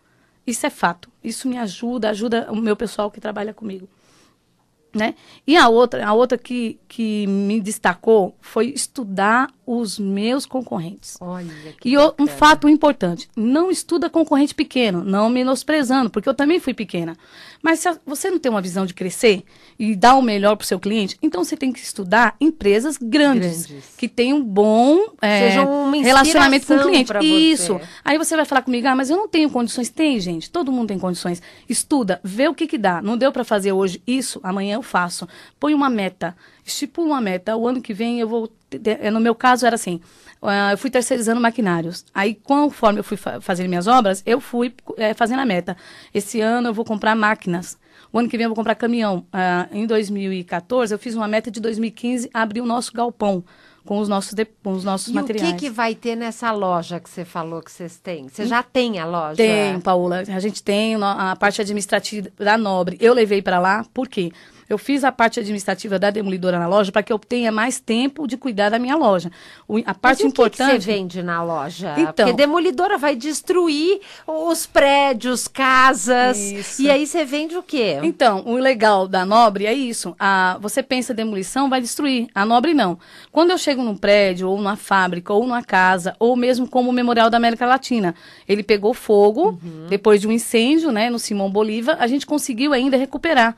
Isso 0.46 0.66
é 0.66 0.70
fato. 0.70 1.10
Isso 1.24 1.48
me 1.48 1.58
ajuda, 1.58 2.10
ajuda 2.10 2.52
o 2.52 2.56
meu 2.56 2.76
pessoal 2.76 3.10
que 3.10 3.22
trabalha 3.22 3.54
comigo. 3.54 3.88
Né? 4.96 5.14
E 5.46 5.58
a 5.58 5.68
outra, 5.68 6.08
a 6.08 6.14
outra 6.14 6.38
que, 6.38 6.80
que 6.88 7.28
me 7.28 7.60
destacou 7.60 8.34
foi 8.40 8.68
estudar 8.68 9.50
os 9.66 10.00
meus 10.00 10.46
concorrentes. 10.46 11.18
Olha, 11.20 11.52
e 11.84 11.98
o, 11.98 12.14
um 12.20 12.28
fato 12.28 12.70
importante, 12.70 13.28
não 13.36 13.72
estuda 13.72 14.10
concorrente 14.10 14.54
pequeno, 14.54 15.04
não 15.04 15.30
menosprezando, 15.30 16.10
porque 16.10 16.30
eu 16.30 16.34
também 16.34 16.60
fui 16.60 16.74
pequena. 16.74 17.18
Mas 17.62 17.80
se 17.80 17.90
você 18.06 18.30
não 18.30 18.38
tem 18.38 18.52
uma 18.52 18.62
visão 18.62 18.86
de 18.86 18.94
crescer 18.94 19.44
e 19.80 19.96
dar 19.96 20.16
o 20.16 20.22
melhor 20.22 20.56
para 20.56 20.64
o 20.64 20.68
seu 20.68 20.80
cliente, 20.80 21.18
então 21.20 21.44
você 21.44 21.58
tem 21.58 21.74
que 21.74 21.80
estudar 21.80 22.36
empresas 22.40 22.96
grandes, 22.96 23.66
grandes. 23.66 23.96
que 23.98 24.08
tenham 24.08 24.38
um 24.38 24.44
bom 24.44 25.00
é, 25.22 25.58
relacionamento 26.02 26.68
com 26.68 26.76
o 26.76 26.84
cliente. 26.84 27.12
Isso. 27.24 27.74
Você. 27.74 27.86
Aí 28.04 28.18
você 28.20 28.36
vai 28.36 28.46
falar 28.46 28.62
comigo, 28.62 28.88
ah, 28.88 28.96
mas 28.96 29.10
eu 29.10 29.18
não 29.18 29.28
tenho 29.28 29.50
condições. 29.50 29.90
Tem, 29.90 30.20
gente, 30.20 30.50
todo 30.52 30.72
mundo 30.72 30.90
tem 30.90 31.00
condições. 31.00 31.42
Estuda, 31.68 32.20
vê 32.24 32.48
o 32.48 32.54
que 32.54 32.68
que 32.68 32.78
dá. 32.78 33.02
Não 33.02 33.18
deu 33.18 33.32
para 33.32 33.44
fazer 33.44 33.72
hoje 33.72 34.00
isso, 34.06 34.40
amanhã 34.44 34.76
eu 34.76 34.84
faço. 34.86 35.28
Põe 35.60 35.74
uma 35.74 35.90
meta, 35.90 36.36
estipula 36.64 37.08
uma 37.08 37.22
meta. 37.22 37.56
O 37.56 37.68
ano 37.68 37.82
que 37.82 37.94
vem 37.94 38.20
eu 38.20 38.28
vou. 38.28 38.50
É, 39.02 39.12
no 39.12 39.20
meu 39.20 39.36
caso 39.36 39.66
era 39.66 39.76
assim: 39.76 40.00
uh, 40.42 40.72
eu 40.72 40.78
fui 40.78 40.90
terceirizando 40.90 41.42
maquinários. 41.42 42.06
Aí, 42.14 42.36
conforme 42.36 43.00
eu 43.00 43.04
fui 43.04 43.18
fa 43.18 43.42
fazendo 43.42 43.68
minhas 43.68 43.88
obras, 43.88 44.24
eu 44.26 44.40
fui 44.40 44.74
é, 44.98 45.14
fazendo 45.14 45.40
a 45.40 45.46
meta. 45.46 45.76
Esse 46.14 46.40
ano 46.40 46.70
eu 46.70 46.74
vou 46.74 46.86
comprar 46.86 47.16
máquinas. 47.16 47.78
O 48.12 48.20
ano 48.20 48.30
que 48.30 48.38
vem 48.38 48.46
eu 48.46 48.50
vou 48.50 48.56
comprar 48.56 48.76
caminhão. 48.76 49.26
Uh, 49.34 49.76
em 49.76 49.86
2014, 49.86 50.94
eu 50.94 51.00
fiz 51.00 51.16
uma 51.16 51.28
meta 51.28 51.52
de 51.52 51.60
2015 51.60 52.30
abrir 52.34 52.62
o 52.62 52.66
nosso 52.66 52.94
galpão 52.94 53.44
com 53.86 54.00
os 54.00 54.10
nossos, 54.10 54.34
de, 54.34 54.46
com 54.46 54.72
os 54.72 54.84
nossos 54.84 55.10
e 55.10 55.14
materiais. 55.14 55.50
o 55.50 55.54
que, 55.54 55.60
que 55.60 55.70
vai 55.70 55.94
ter 55.94 56.16
nessa 56.16 56.52
loja 56.52 57.00
que 57.00 57.10
você 57.10 57.24
falou 57.24 57.62
que 57.62 57.72
vocês 57.72 57.98
têm? 57.98 58.28
Você 58.28 58.46
já 58.46 58.64
tem 58.64 59.00
a 59.00 59.06
loja? 59.06 59.38
Tem, 59.38 59.80
Paula. 59.80 60.24
A 60.28 60.40
gente 60.40 60.64
tem 60.64 60.96
a 60.96 61.36
parte 61.36 61.62
administrativa 61.62 62.30
da 62.38 62.58
Nobre. 62.58 62.98
Eu 63.00 63.14
levei 63.14 63.42
para 63.42 63.60
lá, 63.60 63.86
por 63.94 64.08
quê? 64.08 64.32
Eu 64.70 64.78
fiz 64.78 65.04
a 65.04 65.12
parte 65.12 65.40
administrativa 65.40 66.00
da 66.00 66.10
demolidora 66.10 66.58
na 66.58 66.68
loja 66.68 66.92
para 66.92 67.04
que 67.04 67.14
eu 67.14 67.20
tenha 67.20 67.52
mais 67.52 67.80
tempo 67.80 68.28
de 68.28 68.36
cuidar 68.38 68.70
da 68.70 68.80
minha 68.80 68.96
loja. 68.96 69.32
O, 69.68 69.78
a 69.86 69.94
parte 69.94 70.18
Mas 70.18 70.20
o 70.22 70.28
importante. 70.28 70.70
que, 70.72 70.78
que 70.78 70.82
você 70.84 70.92
vende 70.92 71.22
na 71.24 71.44
loja? 71.44 71.94
Então- 71.98 72.26
Porque 72.26 72.34
demolidora 72.34 72.98
vai 72.98 73.16
destruir 73.16 74.00
os 74.28 74.66
prédios, 74.66 75.48
casas. 75.48 76.38
Isso. 76.38 76.82
E 76.82 76.90
aí 76.90 77.06
você 77.06 77.24
vende 77.24 77.56
o 77.56 77.64
quê? 77.64 78.00
Então, 78.04 78.44
o 78.46 78.56
legal 78.56 79.08
da 79.08 79.26
Nobre 79.26 79.66
é 79.66 79.74
isso. 79.74 80.16
A, 80.20 80.58
você 80.62 80.82
pensa 80.82 81.14
demolição, 81.14 81.70
vai 81.70 81.82
destruir. 81.82 82.28
A 82.34 82.46
Nobre 82.46 82.74
não. 82.74 82.98
Quando 83.32 83.52
eu 83.52 83.58
chego 83.58 83.84
num 83.84 83.96
prédio, 83.96 84.50
ou 84.50 84.58
numa 84.58 84.76
fábrica, 84.76 85.34
ou 85.34 85.44
numa 85.44 85.64
casa, 85.64 86.16
ou 86.20 86.36
mesmo 86.36 86.68
como 86.68 86.90
o 86.90 86.94
Memorial 86.94 87.30
da 87.30 87.38
América 87.38 87.66
Latina, 87.66 88.16
ele 88.48 88.64
pegou 88.64 88.94
fogo, 88.94 89.60
depois 89.90 90.20
de 90.22 90.28
um 90.28 90.32
incêndio, 90.32 90.92
né, 90.92 91.10
no 91.10 91.20
Simão 91.20 91.50
Bolívar, 91.50 91.98
a 92.00 92.08
gente 92.08 92.26
conseguiu 92.26 92.74
ainda 92.74 92.98
recuperar. 92.98 93.56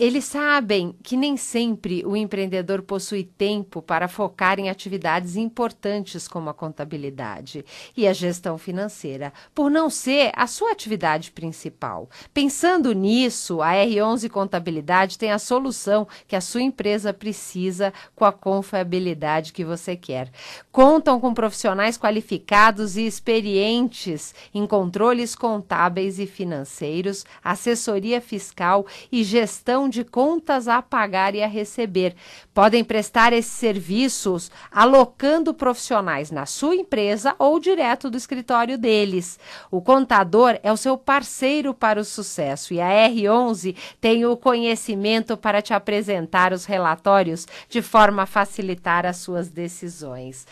Eles 0.00 0.26
sabem 0.26 0.94
que 1.02 1.16
nem 1.16 1.36
sempre 1.36 2.06
o 2.06 2.16
empreendedor 2.16 2.82
possui 2.82 3.24
tempo 3.24 3.82
para 3.82 4.06
focar 4.06 4.60
em 4.60 4.70
atividades 4.70 5.34
importantes 5.34 6.28
como 6.28 6.48
a 6.48 6.54
contabilidade 6.54 7.64
e 7.96 8.06
a 8.06 8.12
gestão 8.12 8.56
financeira, 8.56 9.32
por 9.52 9.68
não 9.68 9.90
ser 9.90 10.30
a 10.36 10.46
sua 10.46 10.70
atividade 10.70 11.32
principal. 11.32 12.08
Pensando 12.32 12.92
nisso, 12.92 13.60
a 13.60 13.72
R11 13.72 14.30
Contabilidade 14.30 15.18
tem 15.18 15.32
a 15.32 15.38
solução 15.38 16.06
que 16.28 16.36
a 16.36 16.40
sua 16.40 16.62
empresa 16.62 17.12
precisa 17.12 17.92
com 18.14 18.24
a 18.24 18.30
confiabilidade 18.30 19.52
que 19.52 19.64
você 19.64 19.96
quer. 19.96 20.30
Contam 20.70 21.18
com 21.18 21.34
profissionais 21.34 21.98
qualificados 21.98 22.96
e 22.96 23.04
experientes 23.04 24.32
em 24.54 24.64
controles 24.64 25.34
contábeis 25.34 26.20
e 26.20 26.26
financeiros, 26.26 27.26
assessoria 27.42 28.20
fiscal 28.20 28.86
e 29.10 29.24
gestão 29.24 29.87
de 29.88 30.04
contas 30.04 30.68
a 30.68 30.80
pagar 30.82 31.34
e 31.34 31.42
a 31.42 31.46
receber. 31.46 32.14
Podem 32.52 32.82
prestar 32.84 33.32
esses 33.32 33.52
serviços 33.52 34.50
alocando 34.70 35.54
profissionais 35.54 36.30
na 36.30 36.46
sua 36.46 36.74
empresa 36.74 37.34
ou 37.38 37.58
direto 37.60 38.10
do 38.10 38.16
escritório 38.16 38.76
deles. 38.76 39.38
O 39.70 39.80
contador 39.80 40.58
é 40.62 40.72
o 40.72 40.76
seu 40.76 40.96
parceiro 40.96 41.72
para 41.72 42.00
o 42.00 42.04
sucesso 42.04 42.74
e 42.74 42.80
a 42.80 42.88
R11 43.08 43.74
tem 44.00 44.24
o 44.26 44.36
conhecimento 44.36 45.36
para 45.36 45.62
te 45.62 45.72
apresentar 45.72 46.52
os 46.52 46.64
relatórios 46.64 47.46
de 47.68 47.80
forma 47.82 48.22
a 48.22 48.26
facilitar 48.26 49.06
as 49.06 49.16
suas 49.18 49.48
decisões. 49.48 50.46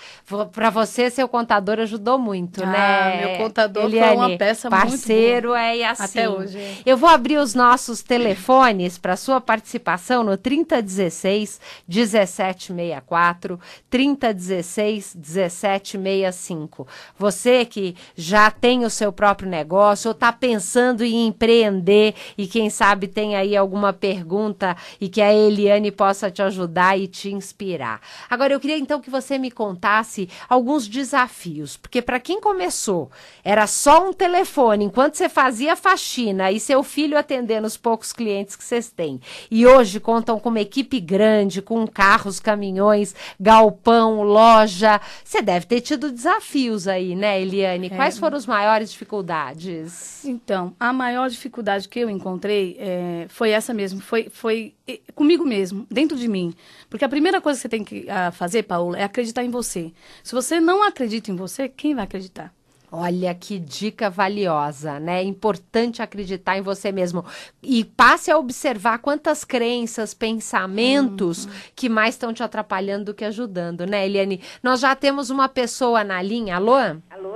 Para 0.53 0.71
você, 0.71 1.11
seu 1.11 1.29
contador 1.29 1.79
ajudou 1.81 2.19
muito, 2.19 2.63
Ah, 2.63 2.67
né? 2.67 3.27
meu 3.27 3.39
contador 3.45 3.83
foi 3.83 3.93
Eliane, 3.93 4.17
uma 4.17 4.37
peça 4.39 4.71
muito 4.71 4.83
parceiro 4.83 5.55
é 5.55 5.85
assim. 5.85 6.03
Até 6.05 6.29
hoje. 6.29 6.83
Eu 6.85 6.97
vou 6.97 7.09
abrir 7.09 7.39
os 7.39 7.55
nossos 7.55 8.03
telefones 8.03 8.99
para 8.99 9.17
sua 9.27 9.41
participação 9.41 10.23
no 10.23 10.37
3016 10.37 11.61
1764, 11.89 13.59
3016 13.91 15.17
1765. 15.17 16.87
Você 17.19 17.65
que 17.65 17.97
já 18.15 18.53
tem 18.53 18.85
o 18.85 18.91
seu 18.91 19.13
próprio 19.13 19.49
negócio 19.51 20.11
ou 20.11 20.13
está 20.13 20.33
pensando 20.33 21.03
em 21.03 21.27
empreender 21.27 22.15
e 22.39 22.47
quem 22.47 22.71
sabe 22.71 23.09
tem 23.09 23.35
aí 23.35 23.57
alguma 23.57 23.93
pergunta 23.93 24.77
e 25.01 25.09
que 25.09 25.21
a 25.21 25.35
Eliane 25.35 25.91
possa 25.91 26.31
te 26.31 26.41
ajudar 26.41 26.97
e 26.97 27.09
te 27.09 27.33
inspirar. 27.33 28.01
Agora 28.31 28.53
eu 28.53 28.61
queria 28.61 28.79
então 28.79 29.01
que 29.01 29.11
você 29.11 29.39
me 29.39 29.51
contasse 29.51 30.29
alguns 30.49 30.87
desafios, 30.87 31.77
porque 31.77 32.01
para 32.01 32.21
quem 32.21 32.41
começou 32.41 33.11
era 33.43 33.67
só 33.67 34.09
um 34.09 34.13
telefone 34.13 34.85
enquanto 34.85 35.17
você 35.17 35.29
fazia 35.29 35.75
faxina 35.75 36.53
e 36.53 36.61
seu 36.61 36.85
filho 36.85 37.19
atendendo 37.19 37.67
os 37.67 37.77
poucos 37.77 38.13
clientes 38.13 38.55
que 38.55 38.63
vocês 38.63 38.89
têm. 38.89 39.06
E 39.51 39.67
hoje 39.67 40.01
contam 40.01 40.39
com 40.39 40.49
uma 40.49 40.61
equipe 40.61 41.01
grande, 41.01 41.63
com 41.63 41.87
carros, 41.87 42.41
caminhões, 42.41 43.15
galpão, 43.39 44.23
loja. 44.23 45.01
Você 45.25 45.41
deve 45.41 45.67
ter 45.67 45.81
tido 45.81 46.11
desafios 46.11 46.89
aí, 46.89 47.15
né, 47.15 47.41
Eliane? 47.41 47.91
Quais 47.91 48.19
foram 48.19 48.37
as 48.37 48.47
maiores 48.47 48.91
dificuldades? 48.91 50.25
Então, 50.25 50.75
a 50.79 50.93
maior 50.93 51.29
dificuldade 51.29 51.89
que 51.89 52.01
eu 52.01 52.11
encontrei 52.11 52.77
é, 52.79 53.27
foi 53.29 53.51
essa 53.51 53.73
mesmo, 53.73 54.01
foi, 54.01 54.29
foi 54.31 54.75
comigo 55.15 55.45
mesmo, 55.45 55.87
dentro 55.91 56.17
de 56.17 56.29
mim. 56.29 56.55
Porque 56.89 57.05
a 57.05 57.09
primeira 57.09 57.41
coisa 57.41 57.59
que 57.59 57.63
você 57.63 57.69
tem 57.69 57.85
que 57.85 58.09
ah, 58.09 58.31
fazer, 58.31 58.63
Paula, 58.63 58.99
é 58.99 59.05
acreditar 59.05 59.45
em 59.45 59.51
você. 59.51 59.93
Se 60.23 60.35
você 60.35 60.61
não 60.61 60.83
acredita 60.83 61.31
em 61.31 61.37
você, 61.37 61.69
quem 61.69 61.95
vai 61.95 62.05
acreditar? 62.05 62.56
Olha 62.91 63.35
que 63.35 63.59
dica 63.59 64.09
valiosa, 64.09 65.01
né? 65.01 65.21
É 65.21 65.25
importante 65.25 66.01
acreditar 66.03 66.57
em 66.57 66.63
você 66.63 66.93
mesmo. 66.93 67.25
E 67.63 67.85
passe 67.85 68.31
a 68.31 68.39
observar 68.39 68.99
quantas 68.99 69.45
crenças, 69.45 70.15
pensamentos 70.15 71.49
que 71.75 71.89
mais 71.89 72.15
estão 72.15 72.33
te 72.33 72.43
atrapalhando 72.43 73.07
do 73.07 73.15
que 73.15 73.25
ajudando, 73.25 73.85
né, 73.87 74.07
Eliane? 74.07 74.41
Nós 74.63 74.81
já 74.81 74.95
temos 74.95 75.31
uma 75.31 75.49
pessoa 75.49 76.05
na 76.05 76.23
linha. 76.23 76.57
Alô? 76.57 76.75
Alô? 77.11 77.35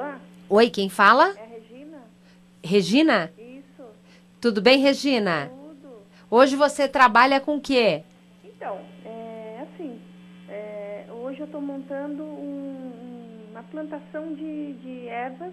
Oi, 0.49 0.71
quem 0.71 0.89
fala? 0.89 1.35
É 1.37 1.43
a 1.43 1.47
Regina? 1.47 1.99
Regina? 2.63 3.33
Isso, 3.39 3.83
Tudo 4.41 4.61
bem, 4.63 4.79
Regina? 4.81 5.51
tudo. 5.53 5.91
Hoje 6.31 6.55
você 6.57 6.87
trabalha 6.89 7.41
com 7.41 7.57
o 7.57 7.61
quê? 7.61 8.03
Então, 8.45 8.79
é 9.05 9.63
assim, 9.63 9.99
é, 10.49 11.05
hoje 11.11 11.41
eu 11.41 11.47
estou 11.47 11.61
montando 11.61 12.23
um- 12.23 12.70
plantação 13.63 14.35
de, 14.35 14.73
de 14.75 15.09
ervas 15.09 15.53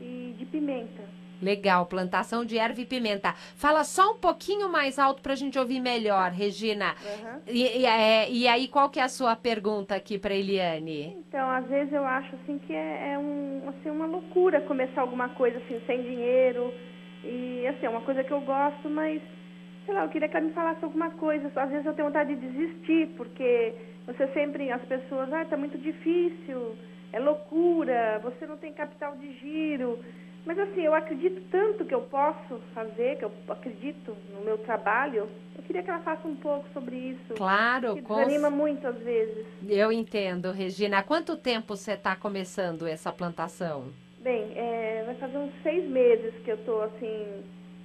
e 0.00 0.34
de 0.38 0.44
pimenta. 0.46 1.02
Legal, 1.42 1.86
plantação 1.86 2.44
de 2.44 2.58
erva 2.58 2.80
e 2.80 2.84
pimenta. 2.84 3.32
Fala 3.56 3.82
só 3.82 4.12
um 4.12 4.18
pouquinho 4.18 4.70
mais 4.70 4.98
alto 4.98 5.22
para 5.22 5.32
a 5.32 5.36
gente 5.36 5.58
ouvir 5.58 5.80
melhor, 5.80 6.30
Regina. 6.30 6.94
Aham. 6.94 7.40
E, 7.46 7.78
e, 7.78 7.86
é, 7.86 8.30
e 8.30 8.46
aí, 8.46 8.68
qual 8.68 8.90
que 8.90 9.00
é 9.00 9.02
a 9.02 9.08
sua 9.08 9.34
pergunta 9.34 9.94
aqui 9.94 10.18
para 10.18 10.34
Eliane? 10.34 11.16
Então, 11.26 11.50
às 11.50 11.66
vezes 11.66 11.92
eu 11.92 12.04
acho 12.04 12.34
assim 12.36 12.58
que 12.58 12.74
é, 12.74 13.12
é 13.12 13.18
um, 13.18 13.68
assim, 13.68 13.88
uma 13.88 14.06
loucura 14.06 14.60
começar 14.62 15.00
alguma 15.00 15.30
coisa 15.30 15.56
assim 15.58 15.80
sem 15.86 16.02
dinheiro. 16.02 16.72
E 17.24 17.66
assim, 17.66 17.86
é 17.86 17.88
uma 17.88 18.02
coisa 18.02 18.22
que 18.22 18.32
eu 18.32 18.40
gosto, 18.42 18.88
mas 18.90 19.22
sei 19.84 19.94
lá, 19.94 20.04
eu 20.04 20.08
queria 20.08 20.28
que 20.28 20.36
ela 20.36 20.46
me 20.46 20.52
falasse 20.52 20.84
alguma 20.84 21.10
coisa. 21.10 21.50
Às 21.54 21.70
vezes 21.70 21.86
eu 21.86 21.94
tenho 21.94 22.08
vontade 22.08 22.34
de 22.34 22.48
desistir, 22.48 23.08
porque 23.16 23.74
você 24.06 24.26
sempre, 24.28 24.70
as 24.70 24.82
pessoas, 24.82 25.32
ah, 25.32 25.44
tá 25.44 25.56
muito 25.56 25.78
difícil, 25.78 26.76
é 27.12 27.18
loucura, 27.18 28.20
você 28.22 28.46
não 28.46 28.56
tem 28.56 28.72
capital 28.72 29.16
de 29.16 29.32
giro. 29.38 29.98
Mas 30.44 30.58
assim, 30.58 30.80
eu 30.80 30.94
acredito 30.94 31.42
tanto 31.50 31.84
que 31.84 31.94
eu 31.94 32.00
posso 32.02 32.60
fazer, 32.72 33.18
que 33.18 33.24
eu 33.24 33.32
acredito 33.48 34.16
no 34.32 34.40
meu 34.40 34.56
trabalho. 34.58 35.28
Eu 35.54 35.62
queria 35.64 35.82
que 35.82 35.90
ela 35.90 36.00
faça 36.00 36.26
um 36.26 36.36
pouco 36.36 36.66
sobre 36.72 36.96
isso. 36.96 37.34
Claro, 37.34 37.94
que 37.94 38.02
com 38.02 38.16
desanima 38.16 38.48
muito 38.48 38.86
às 38.86 38.96
vezes. 38.98 39.46
Eu 39.68 39.92
entendo, 39.92 40.50
Regina. 40.50 40.98
Há 40.98 41.02
quanto 41.02 41.36
tempo 41.36 41.76
você 41.76 41.92
está 41.92 42.16
começando 42.16 42.86
essa 42.86 43.12
plantação? 43.12 43.92
Bem, 44.20 44.52
é, 44.56 45.02
vai 45.04 45.14
fazer 45.16 45.36
uns 45.36 45.52
seis 45.62 45.86
meses 45.88 46.34
que 46.42 46.50
eu 46.50 46.56
estou 46.56 46.82
assim 46.84 47.42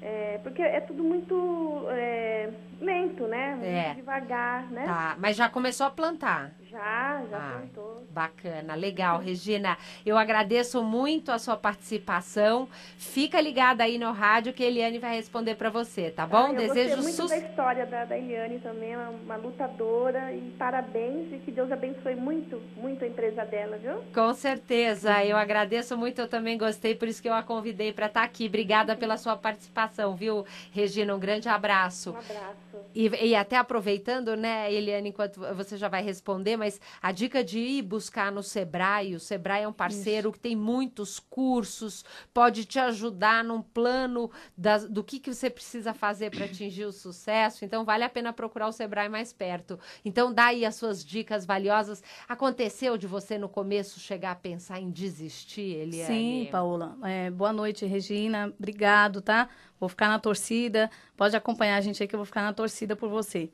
é, 0.08 0.40
porque 0.44 0.62
é 0.62 0.80
tudo 0.82 1.04
muito 1.04 1.88
é, 1.90 2.52
lento, 2.80 3.26
né? 3.26 3.56
Muito 3.56 3.66
É. 3.66 3.94
devagar, 3.96 4.70
né? 4.72 4.86
Tá, 4.86 5.16
mas 5.18 5.36
já 5.36 5.50
começou 5.50 5.88
a 5.88 5.90
plantar. 5.90 6.52
Já, 6.76 7.24
já 7.30 7.38
Ah. 7.38 7.52
plantou. 7.60 8.04
Bacana, 8.10 8.76
legal, 8.76 9.18
Regina. 9.20 9.78
Eu 10.06 10.18
agradeço 10.18 10.84
muito 10.84 11.32
a 11.32 11.40
sua 11.40 11.56
participação. 11.56 12.68
Fica 12.98 13.40
ligada 13.40 13.84
aí 13.86 13.98
no 13.98 14.12
rádio 14.12 14.52
que 14.52 14.62
a 14.62 14.68
Eliane 14.68 15.00
vai 15.00 15.16
responder 15.16 15.56
para 15.56 15.70
você, 15.70 16.12
tá 16.12 16.26
bom? 16.26 16.48
Ah, 16.48 16.50
eu 16.50 16.56
Desejo 16.56 17.02
muito 17.02 17.16
sucesso. 17.16 17.42
da 17.42 17.48
história 17.50 17.86
da, 17.86 18.04
da 18.04 18.18
Eliane 18.18 18.60
também, 18.60 18.92
é 18.92 18.98
uma, 18.98 19.10
uma 19.10 19.36
lutadora 19.38 20.34
e 20.34 20.52
parabéns 20.60 21.32
e 21.32 21.38
que 21.38 21.52
Deus 21.52 21.72
abençoe 21.72 22.16
muito, 22.16 22.62
muito 22.76 23.06
a 23.06 23.08
empresa 23.08 23.46
dela, 23.46 23.78
viu? 23.78 24.04
Com 24.14 24.34
certeza, 24.34 25.24
eu 25.24 25.38
agradeço 25.38 25.98
muito, 25.98 26.20
eu 26.20 26.28
também 26.28 26.58
gostei, 26.58 26.94
por 26.94 27.08
isso 27.08 27.22
que 27.22 27.30
eu 27.30 27.34
a 27.34 27.42
convidei 27.42 27.94
para 27.94 28.08
estar 28.08 28.24
aqui. 28.24 28.48
Obrigada 28.48 28.98
pela 28.98 29.16
sua 29.16 29.38
participação, 29.38 30.14
viu, 30.14 30.46
Regina? 30.74 31.16
Um 31.16 31.20
grande 31.20 31.48
abraço. 31.48 32.12
Um 32.12 32.18
abraço. 32.18 32.65
E, 32.96 33.10
e 33.10 33.36
até 33.36 33.58
aproveitando, 33.58 34.36
né, 34.38 34.72
Eliane, 34.74 35.10
enquanto 35.10 35.42
você 35.54 35.76
já 35.76 35.90
vai 35.90 36.02
responder, 36.02 36.56
mas 36.56 36.80
a 37.02 37.12
dica 37.12 37.44
de 37.44 37.60
ir 37.60 37.82
buscar 37.82 38.32
no 38.32 38.42
Sebrae, 38.42 39.16
o 39.16 39.20
Sebrae 39.20 39.64
é 39.64 39.68
um 39.68 39.74
parceiro 39.74 40.32
que 40.32 40.40
tem 40.40 40.56
muitos 40.56 41.20
cursos, 41.20 42.06
pode 42.34 42.64
te 42.64 42.80
ajudar 42.80 43.44
num 43.44 43.62
plano 43.62 44.32
das- 44.58 44.88
do 44.88 45.04
que, 45.04 45.20
que 45.20 45.34
você 45.34 45.50
precisa 45.50 45.94
fazer 45.94 46.32
para 46.32 46.46
atingir 46.46 46.86
o 46.86 46.92
sucesso, 46.94 47.66
então 47.66 47.84
vale 47.84 48.06
a 48.06 48.10
pena 48.10 48.32
procurar 48.32 48.68
o 48.68 48.72
Sebrae 48.72 49.10
mais 49.10 49.34
perto. 49.34 49.78
Então 50.06 50.34
dá 50.34 50.46
aí 50.46 50.66
as 50.66 50.76
suas 50.76 51.04
dicas 51.04 51.46
valiosas. 51.46 52.02
Aconteceu 52.30 52.98
de 52.98 53.08
você 53.08 53.38
no 53.38 53.50
começo 53.50 54.00
chegar 54.00 54.32
a 54.32 54.36
pensar 54.36 54.80
em 54.80 54.90
desistir, 54.90 55.76
Eliane? 55.76 56.46
Sim, 56.46 56.48
Paola. 56.52 56.98
É, 57.04 57.30
boa 57.30 57.52
noite, 57.52 57.86
Regina. 57.86 58.54
Obrigado, 58.58 59.22
tá? 59.22 59.50
Vou 59.80 59.90
ficar 59.90 60.08
na 60.10 60.20
torcida. 60.20 60.90
Pode 61.18 61.36
acompanhar 61.36 61.78
a 61.78 61.82
gente 61.82 62.02
aí 62.02 62.08
que 62.08 62.16
eu 62.16 62.20
vou 62.20 62.26
ficar 62.26 62.42
na 62.42 62.54
torcida 62.54 62.96
por 62.96 63.10
você. 63.10 63.50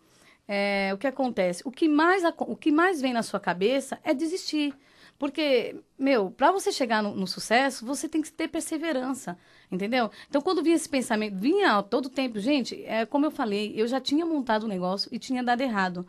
É, 0.47 0.91
o 0.93 0.97
que 0.97 1.07
acontece? 1.07 1.61
O 1.65 1.71
que, 1.71 1.87
mais, 1.87 2.23
o 2.39 2.55
que 2.55 2.71
mais 2.71 2.99
vem 3.01 3.13
na 3.13 3.23
sua 3.23 3.39
cabeça 3.39 3.99
é 4.03 4.13
desistir. 4.13 4.73
Porque, 5.17 5.75
meu, 5.99 6.31
para 6.31 6.51
você 6.51 6.71
chegar 6.71 7.03
no, 7.03 7.13
no 7.13 7.27
sucesso, 7.27 7.85
você 7.85 8.09
tem 8.09 8.23
que 8.23 8.31
ter 8.31 8.47
perseverança, 8.47 9.37
entendeu? 9.71 10.09
Então, 10.27 10.41
quando 10.41 10.63
vinha 10.63 10.75
esse 10.75 10.89
pensamento, 10.89 11.35
vinha 11.37 11.81
todo 11.83 12.09
tempo, 12.09 12.39
gente, 12.39 12.83
é 12.85 13.05
como 13.05 13.27
eu 13.27 13.31
falei, 13.31 13.71
eu 13.75 13.87
já 13.87 14.01
tinha 14.01 14.25
montado 14.25 14.65
um 14.65 14.69
negócio 14.69 15.09
e 15.11 15.19
tinha 15.19 15.43
dado 15.43 15.61
errado. 15.61 16.07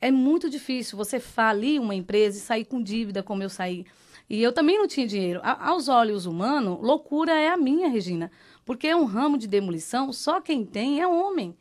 É 0.00 0.12
muito 0.12 0.48
difícil 0.48 0.96
você 0.96 1.18
falir 1.18 1.80
uma 1.80 1.94
empresa 1.94 2.38
e 2.38 2.40
sair 2.40 2.64
com 2.64 2.80
dívida 2.80 3.20
como 3.20 3.42
eu 3.42 3.48
saí. 3.50 3.84
E 4.30 4.40
eu 4.40 4.52
também 4.52 4.78
não 4.78 4.86
tinha 4.86 5.06
dinheiro. 5.08 5.40
A- 5.42 5.68
aos 5.70 5.88
olhos 5.88 6.24
humanos, 6.24 6.78
loucura 6.80 7.32
é 7.32 7.48
a 7.48 7.56
minha, 7.56 7.88
Regina. 7.88 8.30
Porque 8.64 8.86
é 8.86 8.94
um 8.94 9.04
ramo 9.04 9.36
de 9.36 9.48
demolição, 9.48 10.12
só 10.12 10.40
quem 10.40 10.64
tem 10.64 11.00
é 11.00 11.06
homem. 11.06 11.54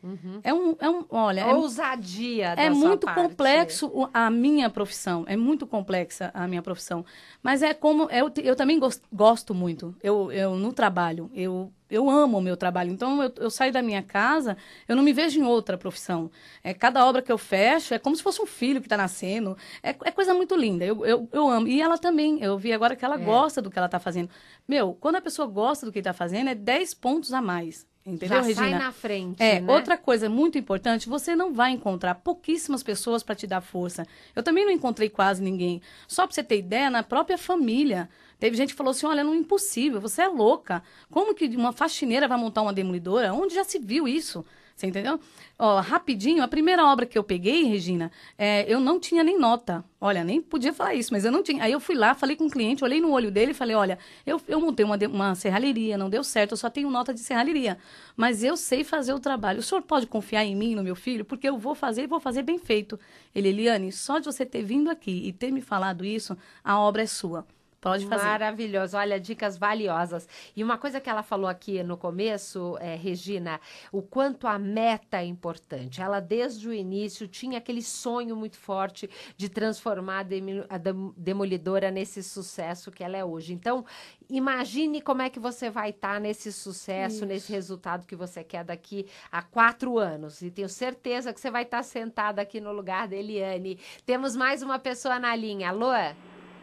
É 0.43 0.53
um, 0.53 0.75
é 0.79 0.89
um, 0.89 1.03
olha, 1.09 1.41
é, 1.41 1.53
Ousadia 1.53 2.53
é 2.57 2.71
sua 2.73 2.87
muito 2.89 3.05
parte. 3.07 3.21
complexo 3.29 4.09
a 4.13 4.29
minha 4.29 4.69
profissão. 4.69 5.23
É 5.27 5.35
muito 5.35 5.65
complexa 5.65 6.29
a 6.33 6.47
minha 6.47 6.61
profissão. 6.61 7.03
Mas 7.41 7.63
é 7.63 7.73
como. 7.73 8.03
Eu, 8.11 8.29
te- 8.29 8.45
eu 8.45 8.55
também 8.55 8.77
gos- 8.77 9.01
gosto 9.11 9.53
muito. 9.53 9.95
Eu, 10.03 10.31
eu 10.31 10.55
no 10.55 10.71
trabalho. 10.71 11.29
Eu, 11.33 11.71
eu 11.91 12.09
amo 12.09 12.37
o 12.37 12.41
meu 12.41 12.57
trabalho. 12.57 12.91
Então, 12.91 13.21
eu, 13.21 13.31
eu 13.37 13.49
saio 13.49 13.71
da 13.71 13.81
minha 13.81 14.01
casa, 14.01 14.57
eu 14.87 14.95
não 14.95 15.03
me 15.03 15.13
vejo 15.13 15.39
em 15.39 15.43
outra 15.43 15.77
profissão. 15.77 16.31
É, 16.63 16.73
cada 16.73 17.05
obra 17.05 17.21
que 17.21 17.31
eu 17.31 17.37
fecho 17.37 17.93
é 17.93 17.99
como 17.99 18.15
se 18.15 18.23
fosse 18.23 18.41
um 18.41 18.45
filho 18.45 18.79
que 18.81 18.87
está 18.87 18.97
nascendo. 18.97 19.57
É, 19.83 19.89
é 19.89 20.11
coisa 20.11 20.33
muito 20.33 20.55
linda. 20.55 20.83
Eu, 20.85 21.05
eu, 21.05 21.29
eu 21.31 21.47
amo. 21.49 21.67
E 21.67 21.81
ela 21.81 21.97
também. 21.97 22.41
Eu 22.41 22.57
vi 22.57 22.73
agora 22.73 22.95
que 22.95 23.03
ela 23.05 23.15
É. 23.15 23.23
gosta 23.23 23.61
do 23.61 23.69
que 23.69 23.77
ela 23.77 23.85
está 23.87 23.99
fazendo. 23.99 24.29
Meu, 24.67 24.93
quando 24.99 25.17
a 25.17 25.21
pessoa 25.21 25.47
gosta 25.47 25.85
do 25.85 25.91
que 25.91 25.99
está 25.99 26.13
fazendo, 26.13 26.49
é 26.49 26.55
10 26.55 26.93
pontos 26.95 27.33
a 27.33 27.41
mais. 27.41 27.85
Entendeu, 28.03 28.39
Já 28.39 28.41
Regina? 28.41 28.61
sai 28.69 28.79
na 28.79 28.91
frente, 28.91 29.43
É, 29.43 29.59
né? 29.61 29.71
outra 29.71 29.95
coisa 29.95 30.27
muito 30.27 30.57
importante, 30.57 31.07
você 31.07 31.35
não 31.35 31.53
vai 31.53 31.69
encontrar 31.69 32.15
pouquíssimas 32.15 32.81
pessoas 32.81 33.21
para 33.21 33.35
te 33.35 33.45
dar 33.45 33.61
força. 33.61 34.07
Eu 34.35 34.41
também 34.41 34.65
não 34.65 34.71
encontrei 34.71 35.07
quase 35.07 35.39
ninguém. 35.43 35.79
Só 36.07 36.25
para 36.25 36.33
você 36.33 36.43
ter 36.43 36.57
ideia, 36.57 36.89
na 36.89 37.03
própria 37.03 37.37
família. 37.37 38.09
Teve 38.41 38.57
gente 38.57 38.69
que 38.69 38.75
falou 38.75 38.89
assim: 38.89 39.05
olha, 39.05 39.23
não 39.23 39.35
é 39.35 39.37
impossível, 39.37 40.01
você 40.01 40.23
é 40.23 40.27
louca. 40.27 40.81
Como 41.11 41.35
que 41.35 41.45
uma 41.55 41.71
faxineira 41.71 42.27
vai 42.27 42.39
montar 42.39 42.63
uma 42.63 42.73
demolidora? 42.73 43.31
Onde 43.31 43.53
já 43.53 43.63
se 43.63 43.77
viu 43.77 44.07
isso? 44.07 44.43
Você 44.75 44.87
entendeu? 44.87 45.19
Ó, 45.59 45.79
rapidinho, 45.79 46.41
a 46.41 46.47
primeira 46.47 46.83
obra 46.83 47.05
que 47.05 47.15
eu 47.15 47.23
peguei, 47.23 47.65
Regina, 47.65 48.11
é, 48.35 48.65
eu 48.67 48.79
não 48.79 48.99
tinha 48.99 49.23
nem 49.23 49.37
nota. 49.37 49.85
Olha, 49.99 50.23
nem 50.23 50.41
podia 50.41 50.73
falar 50.73 50.95
isso, 50.95 51.13
mas 51.13 51.23
eu 51.23 51.31
não 51.31 51.43
tinha. 51.43 51.63
Aí 51.63 51.71
eu 51.71 51.79
fui 51.79 51.93
lá, 51.93 52.15
falei 52.15 52.35
com 52.35 52.47
o 52.47 52.49
cliente, 52.49 52.83
olhei 52.83 52.99
no 52.99 53.11
olho 53.11 53.29
dele 53.29 53.51
e 53.51 53.53
falei: 53.53 53.75
olha, 53.75 53.99
eu, 54.25 54.41
eu 54.47 54.59
montei 54.59 54.83
uma, 54.83 54.97
uma 55.07 55.35
serralheria, 55.35 55.95
não 55.95 56.09
deu 56.09 56.23
certo, 56.23 56.53
eu 56.53 56.57
só 56.57 56.67
tenho 56.67 56.89
nota 56.89 57.13
de 57.13 57.19
serralheria. 57.19 57.77
Mas 58.17 58.43
eu 58.43 58.57
sei 58.57 58.83
fazer 58.83 59.13
o 59.13 59.19
trabalho. 59.19 59.59
O 59.59 59.63
senhor 59.63 59.83
pode 59.83 60.07
confiar 60.07 60.43
em 60.43 60.55
mim, 60.55 60.73
no 60.73 60.81
meu 60.81 60.95
filho, 60.95 61.23
porque 61.23 61.47
eu 61.47 61.59
vou 61.59 61.75
fazer 61.75 62.05
e 62.05 62.07
vou 62.07 62.19
fazer 62.19 62.41
bem 62.41 62.57
feito. 62.57 62.99
Ele, 63.35 63.49
Eliane, 63.49 63.91
só 63.91 64.17
de 64.17 64.25
você 64.25 64.47
ter 64.47 64.63
vindo 64.63 64.89
aqui 64.89 65.27
e 65.27 65.31
ter 65.31 65.51
me 65.51 65.61
falado 65.61 66.03
isso, 66.03 66.35
a 66.63 66.79
obra 66.79 67.03
é 67.03 67.05
sua. 67.05 67.45
Pode 67.81 68.05
fazer. 68.05 68.23
Maravilhoso, 68.25 68.95
olha, 68.95 69.19
dicas 69.19 69.57
valiosas. 69.57 70.29
E 70.55 70.63
uma 70.63 70.77
coisa 70.77 71.01
que 71.01 71.09
ela 71.09 71.23
falou 71.23 71.47
aqui 71.49 71.81
no 71.81 71.97
começo, 71.97 72.77
é, 72.79 72.93
Regina, 72.95 73.59
o 73.91 74.03
quanto 74.03 74.45
a 74.45 74.59
meta 74.59 75.17
é 75.17 75.25
importante. 75.25 75.99
Ela, 75.99 76.19
desde 76.19 76.69
o 76.69 76.73
início, 76.73 77.27
tinha 77.27 77.57
aquele 77.57 77.81
sonho 77.81 78.35
muito 78.35 78.55
forte 78.59 79.09
de 79.35 79.49
transformar 79.49 80.19
a, 80.19 80.23
demi- 80.23 80.63
a 80.69 80.77
dem- 80.77 81.11
demolidora 81.17 81.89
nesse 81.89 82.21
sucesso 82.21 82.91
que 82.91 83.03
ela 83.03 83.17
é 83.17 83.25
hoje. 83.25 83.51
Então, 83.51 83.83
imagine 84.29 85.01
como 85.01 85.23
é 85.23 85.29
que 85.31 85.39
você 85.39 85.71
vai 85.71 85.89
estar 85.89 86.21
nesse 86.21 86.53
sucesso, 86.53 87.25
nesse 87.25 87.51
resultado 87.51 88.05
que 88.05 88.15
você 88.15 88.43
quer 88.43 88.63
daqui 88.63 89.07
a 89.31 89.41
quatro 89.41 89.97
anos. 89.97 90.43
E 90.43 90.51
tenho 90.51 90.69
certeza 90.69 91.33
que 91.33 91.41
você 91.41 91.49
vai 91.49 91.63
estar 91.63 91.81
sentada 91.81 92.43
aqui 92.43 92.61
no 92.61 92.71
lugar 92.71 93.07
da 93.07 93.15
Eliane. 93.15 93.79
Temos 94.05 94.35
mais 94.35 94.61
uma 94.61 94.77
pessoa 94.77 95.17
na 95.17 95.35
linha. 95.35 95.69
Alô? 95.69 95.91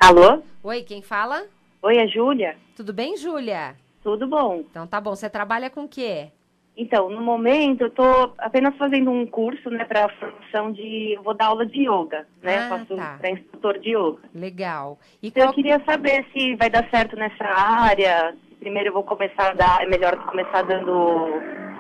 Alô? 0.01 0.43
Oi, 0.63 0.83
quem 0.83 1.03
fala? 1.03 1.45
Oi, 1.83 1.97
é 1.97 2.07
Júlia? 2.07 2.57
Tudo 2.77 2.93
bem, 2.93 3.17
Júlia? 3.17 3.75
Tudo 4.03 4.27
bom? 4.29 4.63
Então 4.71 4.87
tá 4.87 5.01
bom. 5.01 5.15
Você 5.15 5.29
trabalha 5.29 5.69
com 5.69 5.85
o 5.85 5.89
quê? 5.89 6.29
Então, 6.77 7.11
no 7.11 7.21
momento, 7.21 7.81
eu 7.83 7.91
tô 7.91 8.33
apenas 8.39 8.77
fazendo 8.77 9.11
um 9.11 9.27
curso, 9.27 9.69
né, 9.69 9.85
para 9.85 10.09
formação 10.11 10.71
de... 10.71 11.15
eu 11.17 11.23
Vou 11.25 11.35
dar 11.35 11.47
aula 11.47 11.67
de 11.67 11.81
yoga, 11.81 12.25
né? 12.41 12.59
Ah, 12.59 12.69
Faço 12.69 12.95
tá. 12.95 13.17
para 13.19 13.31
instrutor 13.33 13.79
de 13.81 13.97
yoga. 13.97 14.21
Legal. 14.33 14.97
E 15.21 15.27
Então, 15.29 15.43
qual... 15.43 15.51
eu 15.51 15.55
queria 15.55 15.83
saber 15.85 16.25
se 16.33 16.55
vai 16.55 16.71
dar 16.71 16.89
certo 16.91 17.17
nessa 17.17 17.45
área. 17.45 18.37
Primeiro 18.61 18.91
eu 18.91 18.93
vou 18.93 19.03
começar 19.03 19.51
a 19.51 19.55
dar... 19.55 19.83
É 19.83 19.87
melhor 19.87 20.17
começar 20.27 20.63
dando 20.63 20.93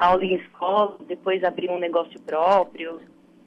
aula 0.00 0.24
em 0.24 0.34
escola, 0.34 0.96
depois 1.06 1.44
abrir 1.44 1.70
um 1.70 1.78
negócio 1.78 2.20
próprio. 2.22 3.00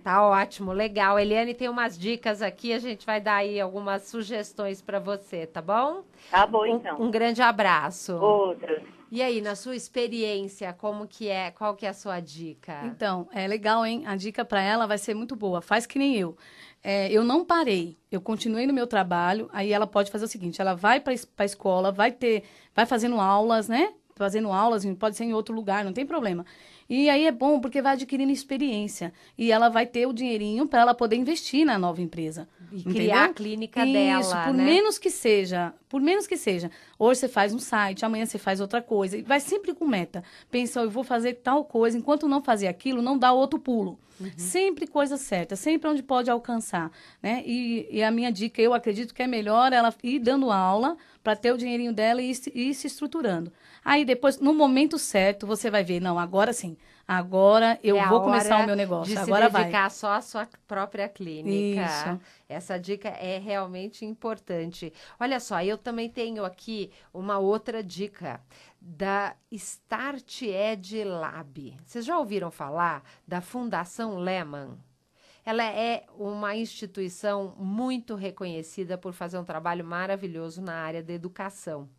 Tá 0.04 0.26
ótimo, 0.26 0.72
legal. 0.72 1.20
Eliane 1.20 1.54
tem 1.54 1.70
umas 1.70 1.98
dicas 1.98 2.42
aqui, 2.42 2.74
a 2.74 2.80
gente 2.80 3.06
vai 3.06 3.22
dar 3.22 3.36
aí 3.36 3.60
algumas 3.60 4.04
sugestões 4.04 4.82
para 4.82 5.00
você, 5.00 5.46
tá 5.46 5.62
bom? 5.62 6.04
Tá 6.30 6.46
bom, 6.48 6.64
Um- 6.64 6.76
então. 6.78 7.02
Um, 7.02 7.12
grande 7.12 7.42
abraço. 7.42 8.16
Outra. 8.16 8.82
E 9.12 9.22
aí, 9.22 9.42
na 9.42 9.56
sua 9.56 9.76
experiência, 9.76 10.72
como 10.74 11.06
que 11.06 11.28
é? 11.28 11.52
Qual 11.52 11.76
que 11.76 11.86
é 11.86 11.90
a 11.90 11.94
sua 11.94 12.20
dica? 12.22 12.82
Então, 12.86 13.28
é 13.34 13.46
legal, 13.46 13.86
hein? 13.86 14.04
A 14.08 14.16
dica 14.16 14.46
para 14.46 14.62
ela 14.62 14.88
vai 14.88 14.98
ser 14.98 15.14
muito 15.14 15.36
boa. 15.36 15.62
Faz 15.62 15.86
que 15.86 16.00
nem 16.00 16.16
eu. 16.16 16.36
É, 16.84 17.12
eu 17.12 17.24
não 17.24 17.44
parei, 17.46 17.98
eu 18.10 18.20
continuei 18.22 18.66
no 18.66 18.74
meu 18.74 18.88
trabalho. 18.88 19.50
Aí 19.54 19.72
ela 19.74 19.86
pode 19.86 20.10
fazer 20.10 20.26
o 20.26 20.28
seguinte: 20.30 20.62
ela 20.62 20.74
vai 20.74 21.00
para 21.00 21.14
a 21.38 21.46
escola, 21.46 21.92
vai 21.92 22.12
ter, 22.12 22.44
vai 22.74 22.86
fazendo 22.86 23.20
aulas, 23.20 23.68
né? 23.68 23.94
Fazendo 24.16 24.52
aulas, 24.52 24.86
pode 24.98 25.16
ser 25.18 25.26
em 25.26 25.34
outro 25.34 25.54
lugar, 25.54 25.84
não 25.84 25.94
tem 25.94 26.06
problema. 26.06 26.46
E 26.94 27.10
aí 27.10 27.26
é 27.26 27.32
bom 27.32 27.62
porque 27.62 27.82
vai 27.82 27.94
adquirindo 27.94 28.34
experiência 28.34 29.14
e 29.38 29.50
ela 29.50 29.70
vai 29.70 29.86
ter 29.86 30.06
o 30.06 30.12
dinheirinho 30.12 30.68
para 30.68 30.82
ela 30.82 30.94
poder 30.94 31.16
investir 31.16 31.66
na 31.66 31.80
nova 31.80 32.02
empresa. 32.02 32.50
E 32.70 32.82
entendeu? 32.82 32.94
criar 32.94 33.26
a 33.26 33.34
clínica 33.34 33.86
Isso, 33.86 33.94
dela, 33.94 34.44
por 34.44 34.54
né? 34.54 34.66
menos 34.66 34.98
que 34.98 35.10
seja, 35.10 35.74
por 35.88 36.02
menos 36.02 36.28
que 36.28 36.36
seja. 36.36 36.70
Hoje 37.00 37.22
você 37.22 37.30
faz 37.30 37.54
um 37.54 37.60
site, 37.60 38.04
amanhã 38.04 38.26
você 38.26 38.38
faz 38.38 38.60
outra 38.60 38.82
coisa. 38.82 39.18
E 39.18 39.22
vai 39.22 39.40
sempre 39.40 39.74
com 39.74 39.88
meta. 39.88 40.22
Pensa, 40.50 40.82
eu 40.82 40.90
vou 40.90 41.06
fazer 41.06 41.36
tal 41.36 41.64
coisa, 41.64 41.98
enquanto 41.98 42.28
não 42.28 42.42
fazer 42.42 42.68
aquilo, 42.68 43.02
não 43.02 43.18
dá 43.18 43.32
outro 43.32 43.58
pulo. 43.58 43.98
Uhum. 44.20 44.30
Sempre 44.36 44.86
coisa 44.86 45.16
certa, 45.16 45.56
sempre 45.56 45.90
onde 45.90 46.04
pode 46.04 46.30
alcançar, 46.30 46.92
né? 47.24 47.42
E, 47.46 47.88
e 47.90 48.04
a 48.04 48.12
minha 48.12 48.32
dica, 48.32 48.62
eu 48.62 48.74
acredito 48.74 49.14
que 49.14 49.24
é 49.24 49.28
melhor 49.28 49.72
ela 49.72 49.94
ir 50.04 50.20
dando 50.20 50.52
aula 50.52 50.98
para 51.24 51.36
ter 51.36 51.52
o 51.54 51.58
dinheirinho 51.58 51.94
dela 51.94 52.22
e 52.22 52.32
ir, 52.32 52.36
se- 52.36 52.52
ir 52.54 52.74
se 52.74 52.88
estruturando. 52.88 53.52
Aí 53.84 54.04
depois, 54.06 54.40
no 54.40 54.54
momento 54.54 54.98
certo, 54.98 55.46
você 55.48 55.70
vai 55.70 55.84
ver, 55.84 56.00
não, 56.00 56.18
agora 56.20 56.54
sim, 56.54 56.78
Agora 57.08 57.78
eu 57.84 57.98
É 57.98 58.08
vou 58.08 58.22
começar 58.22 58.64
o 58.64 58.66
meu 58.66 58.76
negócio. 58.76 59.14
De 59.14 59.20
Agora 59.20 59.48
se 59.48 59.52
vai. 59.52 59.64
dedicar 59.64 59.92
só 59.92 60.14
à 60.14 60.22
sua 60.22 60.48
própria 60.66 61.10
clínica. 61.10 61.84
Isso. 61.84 62.22
Essa 62.48 62.78
dica 62.80 63.10
é 63.10 63.38
realmente 63.38 64.06
importante. 64.06 64.94
Olha 65.20 65.38
só, 65.42 65.62
eu 65.62 65.78
também 65.78 66.10
tenho 66.10 66.46
aqui 66.46 66.90
uma 67.14 67.38
outra 67.38 67.84
dica 67.84 68.40
da 68.80 69.36
Start 69.52 70.44
Ed 70.44 71.04
Lab. 71.04 71.76
Vocês 71.86 72.06
já 72.06 72.18
ouviram 72.18 72.50
falar 72.50 73.04
da 73.28 73.42
Fundação 73.42 74.18
Lehman? 74.18 74.78
Ela 75.46 75.64
é 75.64 76.06
uma 76.18 76.56
instituição 76.56 77.56
muito 77.58 78.16
reconhecida 78.16 78.98
por 78.98 79.14
fazer 79.14 79.38
um 79.38 79.44
trabalho 79.44 79.84
maravilhoso 79.84 80.62
na 80.62 80.76
área 80.76 81.02
da 81.02 81.14
educação. 81.14 81.90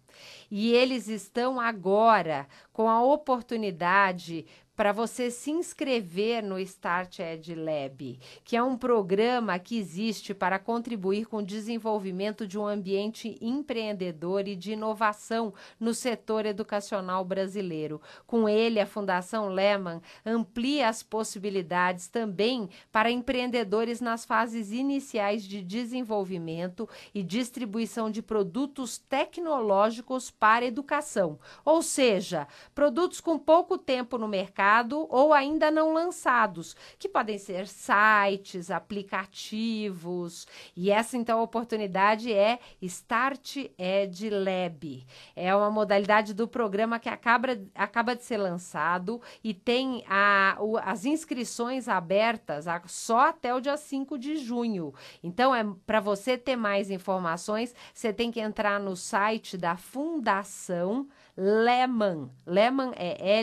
E 0.51 0.73
eles 0.73 1.09
estão 1.09 1.59
agora 1.59 2.47
com 2.73 2.89
a 2.89 3.03
oportunidade 3.03 4.47
para 4.83 4.90
você 4.90 5.31
se 5.31 5.53
inscrever 5.53 6.42
no 6.42 6.59
Start 6.59 7.21
Ed 7.21 7.55
Lab, 7.55 8.18
que 8.42 8.57
é 8.57 8.62
um 8.64 8.77
programa 8.77 9.57
que 9.57 9.79
existe 9.79 10.35
para 10.35 10.59
contribuir 10.59 11.27
com 11.27 11.37
o 11.37 11.47
desenvolvimento 11.47 12.49
de 12.49 12.59
um 12.59 12.66
ambiente 12.66 13.38
empreendedor 13.40 14.49
e 14.49 14.57
de 14.57 14.73
inovação 14.73 15.55
no 15.79 15.95
setor 15.95 16.47
educacional 16.47 17.25
brasileiro. 17.25 18.03
Com 18.27 18.49
ele, 18.49 18.81
a 18.81 18.87
Fundação 18.87 19.51
Lehman 19.51 20.03
amplia 20.27 20.88
as 20.88 21.01
possibilidades 21.01 22.09
também 22.09 22.68
para 22.90 23.09
empreendedores 23.09 24.01
nas 24.01 24.25
fases 24.25 24.73
iniciais 24.73 25.45
de 25.45 25.62
desenvolvimento 25.62 26.88
e 27.14 27.23
distribuição 27.23 28.11
de 28.11 28.21
produtos 28.21 28.99
tecnológicos 28.99 30.29
para 30.29 30.66
educação, 30.66 31.38
ou 31.64 31.83
seja, 31.83 32.49
produtos 32.75 33.21
com 33.21 33.38
pouco 33.38 33.79
tempo 33.79 34.18
no 34.18 34.27
mercado 34.27 34.72
ou 35.11 35.33
ainda 35.33 35.71
não 35.71 35.93
lançados, 35.93 36.75
que 36.99 37.09
podem 37.09 37.39
ser 37.39 37.67
sites, 37.67 38.71
aplicativos. 38.71 40.47
E 40.77 40.91
essa 40.91 41.17
então 41.17 41.43
oportunidade 41.43 42.33
é 42.33 42.59
Start 42.81 43.57
Ed 43.79 44.31
Lab. 44.31 45.07
É 45.37 45.55
uma 45.55 45.71
modalidade 45.71 46.35
do 46.35 46.49
programa 46.49 46.99
que 46.99 47.09
acaba, 47.09 47.59
acaba 47.75 48.17
de 48.17 48.25
ser 48.25 48.37
lançado 48.37 49.21
e 49.43 49.53
tem 49.53 50.05
a, 50.09 50.57
o, 50.61 50.77
as 50.79 51.05
inscrições 51.05 51.89
abertas 51.89 52.67
a, 52.67 52.81
só 52.87 53.29
até 53.29 53.55
o 53.55 53.61
dia 53.61 53.77
5 53.77 54.19
de 54.19 54.37
junho. 54.37 54.95
Então, 55.23 55.55
é 55.55 55.65
para 55.87 56.01
você 56.01 56.39
ter 56.39 56.57
mais 56.57 56.91
informações, 56.91 57.75
você 57.93 58.13
tem 58.13 58.31
que 58.31 58.41
entrar 58.41 58.81
no 58.81 58.97
site 58.97 59.57
da 59.57 59.77
Fundação 59.77 61.09
Lehman. 61.37 62.31
Lehman 62.47 62.92
é 62.97 63.38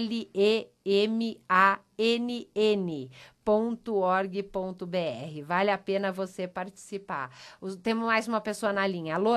L-E-M-A-N-N. 1.98 3.10
.org.br. 3.48 5.44
Vale 5.44 5.72
a 5.72 5.78
pena 5.78 6.12
você 6.12 6.48
participar. 6.48 7.32
Os- 7.60 7.76
Temos 7.76 8.06
mais 8.06 8.28
uma 8.28 8.40
pessoa 8.40 8.72
na 8.72 8.86
linha. 8.86 9.16
Alô? 9.16 9.34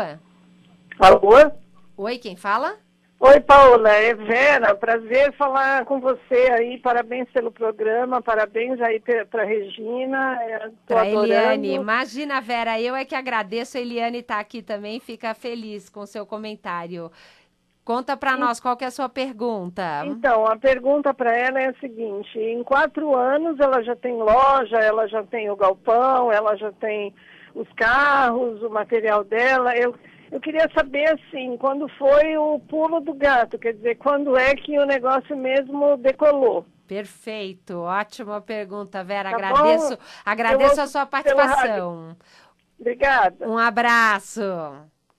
Alô? 0.99 1.51
Oi, 1.97 2.19
quem 2.19 2.37
fala? 2.37 2.77
Oi, 3.19 3.41
Paula, 3.41 3.89
é 3.91 4.15
Vera, 4.15 4.75
prazer 4.75 5.33
falar 5.37 5.85
com 5.85 6.01
você 6.01 6.51
aí, 6.59 6.77
parabéns 6.79 7.31
pelo 7.31 7.53
programa, 7.53 8.21
parabéns 8.21 8.81
aí 8.81 9.01
para 9.31 9.45
Regina, 9.45 10.37
é, 10.43 10.71
Para. 10.89 11.07
Eliane. 11.09 11.73
Imagina, 11.75 12.41
Vera, 12.41 12.81
eu 12.81 12.97
é 12.97 13.05
que 13.05 13.15
agradeço. 13.15 13.79
A 13.79 13.81
Eliane 13.81 14.19
está 14.19 14.41
aqui 14.41 14.61
também, 14.61 14.99
fica 14.99 15.33
feliz 15.35 15.89
com 15.89 16.01
o 16.01 16.07
seu 16.07 16.27
comentário. 16.27 17.13
Conta 17.85 18.17
para 18.17 18.37
nós 18.37 18.61
qual 18.61 18.77
que 18.77 18.85
é 18.85 18.87
a 18.87 18.93
sua 18.93 19.09
pergunta. 19.09 20.05
Então, 20.07 20.47
a 20.47 20.57
pergunta 20.57 21.13
para 21.13 21.37
ela 21.37 21.61
é 21.61 21.69
a 21.71 21.75
seguinte, 21.81 22.39
em 22.39 22.63
quatro 22.63 23.17
anos 23.17 23.59
ela 23.59 23.83
já 23.83 23.97
tem 23.97 24.17
loja, 24.17 24.79
ela 24.79 25.09
já 25.09 25.25
tem 25.25 25.51
o 25.51 25.57
galpão, 25.57 26.31
ela 26.31 26.57
já 26.57 26.71
tem 26.73 27.13
os 27.55 27.67
carros, 27.73 28.63
o 28.63 28.71
material 28.71 29.25
dela, 29.25 29.77
eu... 29.77 29.95
Eu 30.31 30.41
queria 30.41 30.67
saber, 30.75 31.05
assim, 31.11 31.59
quando 31.59 31.87
foi 31.99 32.39
o 32.39 32.59
pulo 32.59 33.01
do 33.01 33.13
gato, 33.13 33.59
quer 33.59 33.75
dizer, 33.75 33.97
quando 33.97 34.35
é 34.35 34.55
que 34.55 34.79
o 34.79 34.87
negócio 34.87 35.37
mesmo 35.37 35.99
decolou? 35.99 36.65
Perfeito, 36.89 37.81
ótima 37.81 38.41
pergunta, 38.41 39.05
Vera. 39.05 39.29
Tá 39.29 39.37
agradeço, 39.37 39.97
bom? 39.97 40.03
agradeço 40.25 40.81
Eu 40.81 40.85
a 40.85 40.87
sua 40.87 41.05
participação. 41.05 42.17
Obrigada. 42.81 43.47
Um 43.47 43.59
abraço. 43.59 44.43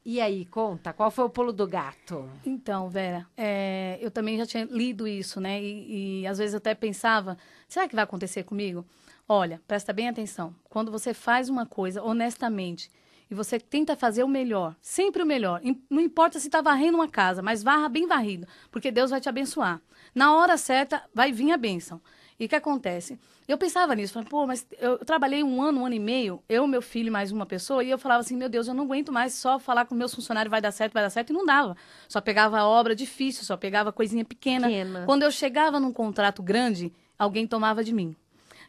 E 0.05 0.19
aí, 0.19 0.43
conta, 0.45 0.91
qual 0.91 1.09
foi 1.09 1.23
o 1.23 1.29
pulo 1.29 1.53
do 1.53 1.65
gato? 1.65 2.29
Então, 2.45 2.89
Vera, 2.89 3.25
é, 3.37 3.97
eu 4.01 4.11
também 4.11 4.37
já 4.37 4.45
tinha 4.45 4.65
lido 4.65 5.07
isso, 5.07 5.39
né? 5.39 5.61
E, 5.61 6.21
e 6.21 6.27
às 6.27 6.39
vezes 6.39 6.53
até 6.53 6.75
pensava, 6.75 7.37
será 7.69 7.87
que 7.87 7.95
vai 7.95 8.03
acontecer 8.03 8.43
comigo? 8.43 8.85
Olha, 9.27 9.61
presta 9.65 9.93
bem 9.93 10.09
atenção. 10.09 10.53
Quando 10.65 10.91
você 10.91 11.13
faz 11.13 11.47
uma 11.47 11.65
coisa 11.65 12.03
honestamente 12.03 12.91
e 13.31 13.33
você 13.33 13.57
tenta 13.57 13.95
fazer 13.95 14.23
o 14.23 14.27
melhor, 14.27 14.75
sempre 14.81 15.23
o 15.23 15.25
melhor, 15.25 15.61
não 15.89 16.01
importa 16.01 16.37
se 16.37 16.47
está 16.47 16.61
varrendo 16.61 16.97
uma 16.97 17.07
casa, 17.07 17.41
mas 17.41 17.63
varra 17.63 17.87
bem 17.87 18.05
varrido, 18.05 18.45
porque 18.69 18.91
Deus 18.91 19.11
vai 19.11 19.21
te 19.21 19.29
abençoar. 19.29 19.81
Na 20.13 20.35
hora 20.35 20.57
certa 20.57 21.01
vai 21.13 21.31
vir 21.31 21.53
a 21.53 21.57
bênção. 21.57 22.01
E 22.39 22.45
o 22.45 22.49
que 22.49 22.55
acontece? 22.55 23.19
Eu 23.47 23.57
pensava 23.57 23.93
nisso, 23.93 24.13
falei, 24.13 24.27
pô, 24.29 24.47
mas 24.47 24.65
eu 24.79 24.97
trabalhei 24.99 25.43
um 25.43 25.61
ano, 25.61 25.81
um 25.81 25.85
ano 25.85 25.95
e 25.95 25.99
meio, 25.99 26.41
eu, 26.47 26.65
meu 26.65 26.81
filho 26.81 27.07
e 27.07 27.11
mais 27.11 27.31
uma 27.31 27.45
pessoa, 27.45 27.83
e 27.83 27.89
eu 27.89 27.97
falava 27.97 28.21
assim, 28.21 28.37
meu 28.37 28.49
Deus, 28.49 28.67
eu 28.67 28.73
não 28.73 28.85
aguento 28.85 29.11
mais 29.11 29.33
só 29.33 29.59
falar 29.59 29.85
com 29.85 29.93
meus 29.93 30.13
funcionários, 30.15 30.49
vai 30.49 30.61
dar 30.61 30.71
certo, 30.71 30.93
vai 30.93 31.03
dar 31.03 31.09
certo, 31.09 31.31
e 31.31 31.33
não 31.33 31.45
dava. 31.45 31.75
Só 32.07 32.21
pegava 32.21 32.63
obra 32.63 32.95
difícil, 32.95 33.43
só 33.43 33.57
pegava 33.57 33.91
coisinha 33.91 34.23
pequena. 34.23 34.67
Pequena. 34.67 35.03
Quando 35.05 35.23
eu 35.23 35.31
chegava 35.31 35.79
num 35.79 35.91
contrato 35.91 36.41
grande, 36.41 36.93
alguém 37.17 37.45
tomava 37.45 37.83
de 37.83 37.93
mim. 37.93 38.15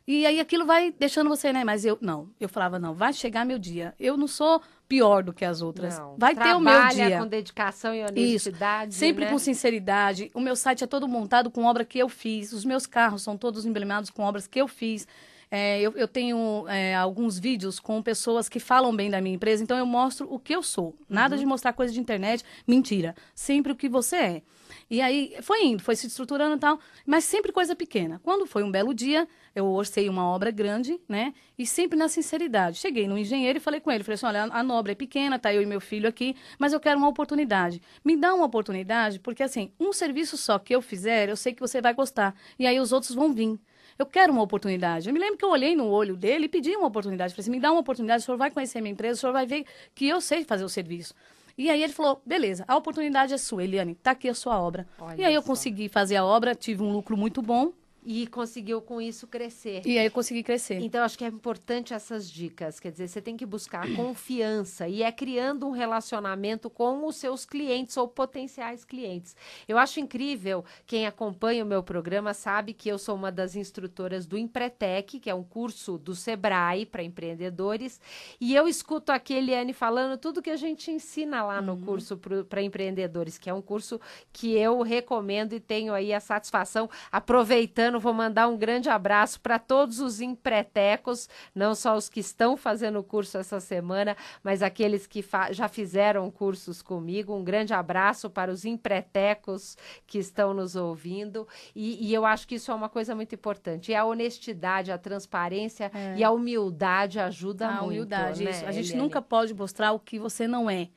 E 0.07 0.27
aí 0.27 0.39
aquilo 0.39 0.67
vai 0.67 0.93
deixando 0.99 1.29
você, 1.31 1.53
né? 1.53 1.65
Mas 1.65 1.85
eu, 1.85 1.97
não, 2.01 2.29
eu 2.39 2.49
falava, 2.49 2.79
não, 2.79 2.93
vai 2.93 3.13
chegar 3.13 3.45
meu 3.47 3.59
dia. 3.59 3.95
Eu 3.99 4.17
não 4.19 4.29
sou 4.29 4.61
pior 4.87 5.23
do 5.23 5.33
que 5.33 5.45
as 5.45 5.63
outras. 5.63 5.99
Não, 5.99 6.17
vai 6.19 6.35
ter 6.35 6.55
o 6.55 6.61
meu 6.61 6.73
trabalha 6.73 7.07
dia. 7.07 7.19
com 7.19 7.27
dedicação 7.27 7.95
e 7.95 8.01
Isso. 8.01 8.11
honestidade. 8.11 8.95
Sempre 8.95 9.25
né? 9.25 9.31
com 9.31 9.39
sinceridade. 9.39 10.31
O 10.35 10.41
meu 10.41 10.55
site 10.55 10.85
é 10.85 10.87
todo 10.87 11.09
montado 11.09 11.51
com 11.51 11.65
obra 11.65 11.87
que 11.87 11.99
eu 11.99 12.09
fiz. 12.09 12.53
Os 12.53 12.65
meus 12.67 12.87
carros 12.87 13.23
são 13.23 13.37
todos 13.37 13.65
emblemados 13.65 14.11
com 14.11 14.23
obras 14.23 14.47
que 14.47 14.61
eu 14.61 14.69
fiz. 14.69 15.09
É, 15.51 15.81
eu, 15.81 15.93
eu 15.93 16.09
tenho 16.09 16.67
é, 16.69 16.95
alguns 16.95 17.39
vídeos 17.39 17.79
com 17.79 18.03
pessoas 18.03 18.49
que 18.49 18.59
falam 18.59 18.95
bem 18.95 19.09
da 19.09 19.21
minha 19.21 19.37
empresa, 19.37 19.63
então 19.63 19.79
eu 19.79 19.87
mostro 19.87 20.27
o 20.29 20.39
que 20.39 20.55
eu 20.55 20.63
sou. 20.63 20.97
Nada 21.09 21.39
de 21.39 21.47
mostrar 21.47 21.73
coisa 21.73 21.93
de 21.93 22.01
internet, 22.01 22.45
mentira. 22.67 23.15
Sempre 23.35 23.73
o 23.73 23.77
que 23.77 23.89
você 23.89 24.17
é. 24.17 24.43
E 24.91 25.01
aí 25.01 25.37
foi 25.43 25.65
indo, 25.65 25.83
foi 25.83 25.97
se 25.97 26.07
estruturando 26.07 26.57
e 26.57 26.59
tal, 26.59 26.79
mas 27.07 27.25
sempre 27.25 27.53
coisa 27.53 27.75
pequena. 27.75 28.21
Quando 28.23 28.47
foi 28.47 28.63
um 28.63 28.71
belo 28.71 28.95
dia, 28.95 29.27
eu 29.55 29.67
orcei 29.67 30.09
uma 30.09 30.27
obra 30.27 30.51
grande, 30.51 31.01
né? 31.09 31.33
E 31.59 31.67
sempre 31.67 31.99
na 31.99 32.09
sinceridade. 32.09 32.79
Cheguei 32.79 33.09
no 33.09 33.17
engenheiro 33.17 33.59
e 33.59 33.61
falei 33.61 33.81
com 33.81 33.91
ele, 33.91 34.05
falei 34.05 34.15
assim, 34.15 34.27
olha, 34.27 34.45
a 34.45 34.75
obra 34.75 34.93
é 34.93 34.95
pequena, 34.95 35.39
tá 35.39 35.53
eu 35.53 35.63
e 35.63 35.67
meu 35.67 35.81
filho 35.81 36.09
aqui, 36.09 36.37
mas 36.59 36.73
eu 36.73 36.81
quero 36.81 36.99
uma 36.99 37.09
oportunidade. 37.09 37.81
Me 38.05 38.17
dá 38.17 38.35
uma 38.35 38.45
oportunidade, 38.45 39.21
porque 39.21 39.43
assim, 39.43 39.73
um 39.79 39.93
serviço 39.93 40.37
só 40.37 40.59
que 40.59 40.75
eu 40.75 40.83
fizer, 40.83 41.29
eu 41.29 41.37
sei 41.37 41.55
que 41.55 41.61
você 41.61 41.81
vai 41.81 41.95
gostar. 41.95 42.35
E 42.59 42.67
aí 42.67 42.79
os 42.79 42.93
outros 42.93 43.15
vão 43.15 43.33
vir. 43.33 43.59
Eu 43.99 44.07
quero 44.07 44.33
uma 44.33 44.43
oportunidade. 44.43 45.09
Eu 45.09 45.15
me 45.15 45.21
lembro 45.21 45.37
que 45.37 45.45
eu 45.45 45.51
olhei 45.51 45.77
no 45.77 45.87
olho 45.89 46.17
dele 46.17 46.47
e 46.47 46.49
pedi 46.49 46.75
uma 46.75 46.89
oportunidade. 46.89 47.33
Falei 47.33 47.43
assim, 47.43 47.51
me 47.51 47.61
dá 47.61 47.71
uma 47.71 47.81
oportunidade, 47.81 48.23
o 48.23 48.27
senhor 48.27 48.37
vai 48.37 48.51
conhecer 48.51 48.81
minha 48.81 48.93
empresa, 48.93 49.19
o 49.19 49.21
senhor 49.21 49.33
vai 49.33 49.47
ver 49.47 49.65
que 49.95 50.09
eu 50.09 50.21
sei 50.21 50.45
fazer 50.45 50.65
o 50.65 50.69
serviço. 50.69 51.15
E 51.57 51.71
aí 51.71 51.83
ele 51.83 51.93
falou, 51.93 52.21
beleza, 52.27 52.65
a 52.67 52.77
oportunidade 52.77 53.33
é 53.33 53.39
sua, 53.39 53.63
Eliane, 53.63 53.95
tá 53.95 54.11
aqui 54.11 54.29
a 54.29 54.35
sua 54.35 54.61
obra. 54.61 54.87
Olha 54.99 55.21
e 55.21 55.25
aí 55.25 55.35
eu 55.35 55.43
só. 55.43 55.49
consegui 55.49 55.89
fazer 55.89 56.17
a 56.17 56.25
obra, 56.25 56.55
tive 56.55 56.83
um 56.83 56.93
lucro 56.93 57.17
muito 57.17 57.41
bom 57.41 57.73
E 58.05 58.27
conseguiu 58.27 58.83
com 58.83 59.01
isso 59.01 59.27
crescer. 59.27 59.83
e 59.87 59.99
aí 59.99 60.07
eu 60.07 60.11
consegui 60.11 60.43
crescer. 60.43 60.81
Então, 60.81 61.03
acho 61.03 61.17
que 61.17 61.25
é 61.25 61.29
importante 61.29 61.95
essas 61.95 62.31
dicas. 62.31 62.79
Quer 62.79 62.93
dizer, 62.93 63.09
você 63.09 63.21
tem 63.21 63.37
que 63.37 63.47
buscar 63.47 63.87
confiança 63.97 64.87
e 64.89 65.03
é 65.03 65.11
criando 65.11 65.67
um 65.67 65.71
relacionamento 65.71 66.69
com 66.69 67.07
os 67.07 67.17
seus 67.17 67.45
clientes 67.45 67.97
ou 67.97 68.07
potenciais 68.09 68.85
clientes. 68.85 69.37
Eu 69.67 69.79
acho 69.79 70.01
incrível, 70.01 70.65
quem 70.87 71.07
acompanha 71.07 71.65
o 71.65 71.67
meu 71.67 71.83
programa 71.83 72.35
sabe 72.35 72.73
que 72.73 72.89
eu 72.89 72.99
sou 72.99 73.15
uma 73.15 73.33
das 73.33 73.57
instrutoras 73.57 74.27
do 74.27 74.37
Empretec, 74.37 75.19
que 75.19 75.31
é 75.31 75.35
um 75.35 75.43
curso 75.43 75.99
do 75.99 76.15
Sebrae 76.15 76.87
para 76.87 77.03
empreendedores, 77.03 78.01
e 78.41 78.55
eu 78.55 78.69
escuto 78.69 79.13
a 79.13 79.21
Eliane 79.31 79.73
falando 79.73 80.19
tudo 80.19 80.43
que 80.43 80.51
a 80.51 80.57
gente 80.57 80.91
ensina 80.91 81.43
lá 81.43 81.61
no 81.61 81.77
curso 81.79 82.19
para 82.49 82.63
empreendedores, 82.63 83.39
que 83.39 83.51
é 83.51 83.55
um 83.55 83.63
curso 83.63 84.01
que 84.33 84.53
eu 84.57 84.81
recomendo 84.83 85.55
e 85.55 85.61
tenho 85.61 85.93
aí 85.93 86.13
a 86.13 86.21
satisfação, 86.21 86.89
aproveitando, 87.11 87.94
vou 88.01 88.13
mandar 88.13 88.49
um 88.49 88.57
grande 88.57 88.89
abraço 88.89 89.41
para 89.41 89.59
todos 89.59 90.01
os 90.01 90.21
empretecos, 90.21 91.29
não 91.55 91.75
só 91.75 91.97
os 91.97 92.09
que 92.09 92.21
estão 92.21 92.57
fazendo 92.57 92.99
o 92.99 93.03
curso 93.05 93.39
essa 93.39 93.61
semana, 93.61 94.17
mas 94.43 94.63
aqueles 94.63 95.07
que 95.07 95.25
já 95.51 95.69
fizeram 95.69 96.31
cursos 96.31 96.83
comigo. 96.83 97.35
Um 97.35 97.45
grande 97.45 97.75
abraço 97.75 98.29
para 98.31 98.51
os 98.51 98.65
empretecos 98.65 99.77
que 100.07 100.19
estão 100.19 100.55
nos 100.55 100.77
ouvindo. 100.77 101.47
E, 101.75 102.09
e 102.09 102.15
eu 102.15 102.25
acho 102.25 102.47
que 102.47 102.57
isso 102.57 102.71
é 102.71 102.75
uma 102.75 102.89
coisa 102.89 103.15
muito 103.15 103.35
importante. 103.35 103.93
E 103.93 103.95
a 103.95 104.05
honestidade, 104.05 104.93
a 104.93 104.99
transparência 104.99 105.91
e 106.17 106.25
a 106.25 106.31
humildade 106.31 107.19
ajuda 107.19 107.69
a 107.69 107.73
muito. 107.73 107.87
humildade, 107.87 108.45
né, 108.45 108.51
isso. 108.51 108.67
A 108.67 108.73
gente 108.73 108.91
Eliane? 108.91 109.03
nunca 109.03 109.23
pode 109.23 109.55
mostrar 109.55 109.93
o 109.93 109.99
que 109.99 110.19
você 110.19 110.47
não 110.47 110.71
é. 110.71 110.89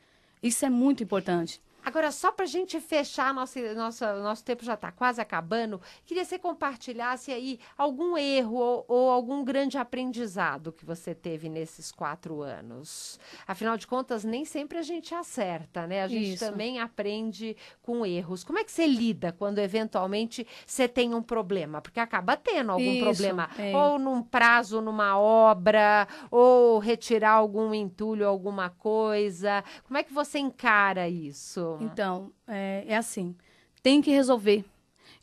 Isso 0.41 0.65
é 0.65 0.69
muito 0.69 1.03
importante. 1.03 1.61
Agora, 1.87 2.11
só 2.11 2.33
para 2.33 2.43
a 2.43 2.47
gente 2.49 2.81
fechar, 2.81 3.33
nosso, 3.33 3.57
nosso, 3.73 4.03
nosso 4.15 4.43
tempo 4.43 4.61
já 4.65 4.73
está 4.73 4.91
quase 4.91 5.21
acabando, 5.21 5.79
queria 6.05 6.23
que 6.23 6.29
você 6.29 6.37
compartilhasse 6.37 7.31
aí 7.31 7.61
algum 7.77 8.17
erro 8.17 8.57
ou, 8.57 8.85
ou, 8.89 9.09
algum 9.09 9.41
grande 9.41 9.77
aprendizado 9.77 10.73
que 10.73 10.83
você 10.83 11.15
teve 11.15 11.47
nesses 11.47 11.89
quatro 11.89 12.41
anos. 12.41 13.17
Afinal 13.47 13.77
de 13.77 13.87
contas, 13.87 14.25
nem 14.25 14.43
sempre 14.43 14.77
a 14.77 14.81
gente 14.81 15.15
acerta, 15.15 15.87
né? 15.87 16.03
A 16.03 16.09
gente 16.09 16.33
Isso. 16.33 16.45
também 16.45 16.77
aprende 16.77 17.55
com 17.81 18.05
erros. 18.05 18.43
Como 18.43 18.59
é 18.59 18.65
que 18.65 18.71
você 18.73 18.85
lida 18.85 19.31
quando 19.31 19.59
eventualmente 19.59 20.45
você 20.65 20.89
tem 20.89 21.15
um 21.15 21.23
problema? 21.23 21.81
Porque 21.81 22.01
acaba 22.01 22.35
tendo 22.35 22.73
algum 22.73 22.83
Isso, 22.83 23.05
problema. 23.05 23.49
É. 23.57 23.73
Ou 23.73 23.97
num 23.97 24.21
prazo, 24.21 24.81
numa 24.81 25.17
obra, 25.17 26.05
ou 26.29 26.79
retirar 26.79 27.31
algum 27.31 27.73
entulho, 27.73 28.27
alguma 28.27 28.69
coisa. 28.71 29.63
Como 29.85 29.97
é 29.97 30.03
que 30.03 30.11
você 30.11 30.37
encara 30.37 31.07
isso? 31.07 31.76
Então, 31.81 32.31
é, 32.47 32.83
é 32.87 32.97
assim, 32.97 33.35
tem 33.81 34.01
que 34.01 34.11
resolver. 34.11 34.63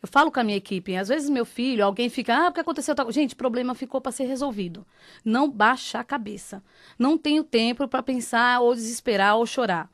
Eu 0.03 0.09
falo 0.09 0.31
com 0.31 0.39
a 0.39 0.45
minha 0.45 0.57
equipe, 0.57 0.97
às 0.97 1.09
vezes 1.09 1.31
meu 1.31 1.47
filho, 1.47 1.85
alguém 1.85 2.11
fica, 2.11 2.35
ah, 2.37 2.49
o 2.49 2.53
que 2.53 2.61
aconteceu? 2.61 2.95
Gente, 3.11 3.35
problema 3.35 3.75
ficou 3.75 4.01
para 4.01 4.13
ser 4.13 4.25
resolvido. 4.25 4.87
Não 5.25 5.51
baixa 5.51 5.99
a 5.99 6.05
cabeça. 6.05 6.63
Não 6.99 7.17
tenho 7.17 7.43
tempo 7.43 7.89
para 7.89 8.03
pensar 8.03 8.61
ou 8.61 8.75
desesperar 8.75 9.37
ou 9.37 9.47
chorar. 9.47 9.91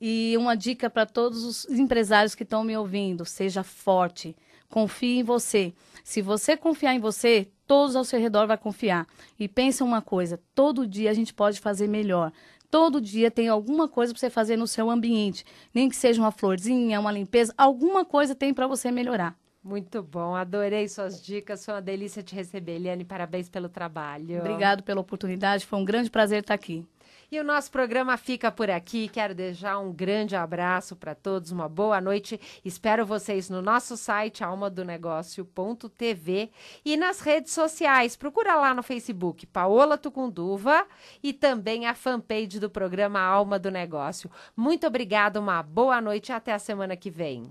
E 0.00 0.34
uma 0.36 0.56
dica 0.56 0.90
para 0.90 1.06
todos 1.06 1.44
os 1.44 1.64
empresários 1.70 2.34
que 2.34 2.42
estão 2.42 2.64
me 2.64 2.76
ouvindo: 2.76 3.24
seja 3.24 3.62
forte, 3.62 4.36
confie 4.68 5.18
em 5.18 5.22
você. 5.22 5.72
Se 6.02 6.20
você 6.20 6.56
confiar 6.56 6.94
em 6.94 7.00
você, 7.00 7.48
todos 7.66 7.96
ao 7.96 8.04
seu 8.04 8.20
redor 8.20 8.46
vão 8.46 8.56
confiar. 8.56 9.06
E 9.38 9.48
pensa 9.48 9.84
uma 9.84 10.02
coisa: 10.02 10.40
todo 10.54 10.86
dia 10.86 11.10
a 11.10 11.14
gente 11.14 11.32
pode 11.32 11.60
fazer 11.60 11.88
melhor. 11.88 12.32
Todo 12.70 13.00
dia 13.00 13.30
tem 13.30 13.48
alguma 13.48 13.86
coisa 13.86 14.12
para 14.12 14.18
você 14.18 14.28
fazer 14.28 14.56
no 14.56 14.66
seu 14.66 14.90
ambiente, 14.90 15.44
nem 15.72 15.88
que 15.88 15.94
seja 15.94 16.20
uma 16.20 16.32
florzinha, 16.32 16.98
uma 16.98 17.12
limpeza, 17.12 17.54
alguma 17.56 18.04
coisa 18.04 18.34
tem 18.34 18.52
para 18.52 18.66
você 18.66 18.90
melhorar. 18.90 19.38
Muito 19.64 20.02
bom, 20.02 20.36
adorei 20.36 20.86
suas 20.88 21.22
dicas, 21.22 21.64
foi 21.64 21.72
uma 21.72 21.80
delícia 21.80 22.22
te 22.22 22.34
receber, 22.34 22.72
Eliane, 22.72 23.02
parabéns 23.02 23.48
pelo 23.48 23.66
trabalho. 23.66 24.40
Obrigado 24.40 24.82
pela 24.82 25.00
oportunidade, 25.00 25.64
foi 25.64 25.78
um 25.78 25.84
grande 25.86 26.10
prazer 26.10 26.40
estar 26.40 26.52
aqui. 26.52 26.86
E 27.32 27.40
o 27.40 27.44
nosso 27.44 27.70
programa 27.70 28.18
fica 28.18 28.52
por 28.52 28.68
aqui. 28.70 29.08
Quero 29.08 29.34
deixar 29.34 29.78
um 29.78 29.90
grande 29.90 30.36
abraço 30.36 30.94
para 30.94 31.14
todos, 31.14 31.50
uma 31.50 31.66
boa 31.68 31.98
noite. 32.00 32.40
Espero 32.64 33.04
vocês 33.06 33.50
no 33.50 33.60
nosso 33.62 33.96
site 33.96 34.44
almadonegócio.tv 34.44 36.50
e 36.84 36.96
nas 36.96 37.20
redes 37.20 37.52
sociais. 37.52 38.16
Procura 38.16 38.56
lá 38.56 38.74
no 38.74 38.82
Facebook 38.82 39.46
Paola 39.46 39.96
Tucunduva 39.96 40.86
e 41.22 41.32
também 41.32 41.86
a 41.86 41.94
fanpage 41.94 42.60
do 42.60 42.68
programa 42.68 43.20
Alma 43.20 43.58
do 43.58 43.70
Negócio. 43.70 44.30
Muito 44.54 44.86
obrigada, 44.86 45.40
uma 45.40 45.62
boa 45.62 45.98
noite 46.00 46.28
e 46.28 46.32
até 46.32 46.52
a 46.52 46.58
semana 46.58 46.96
que 46.96 47.10
vem. 47.10 47.50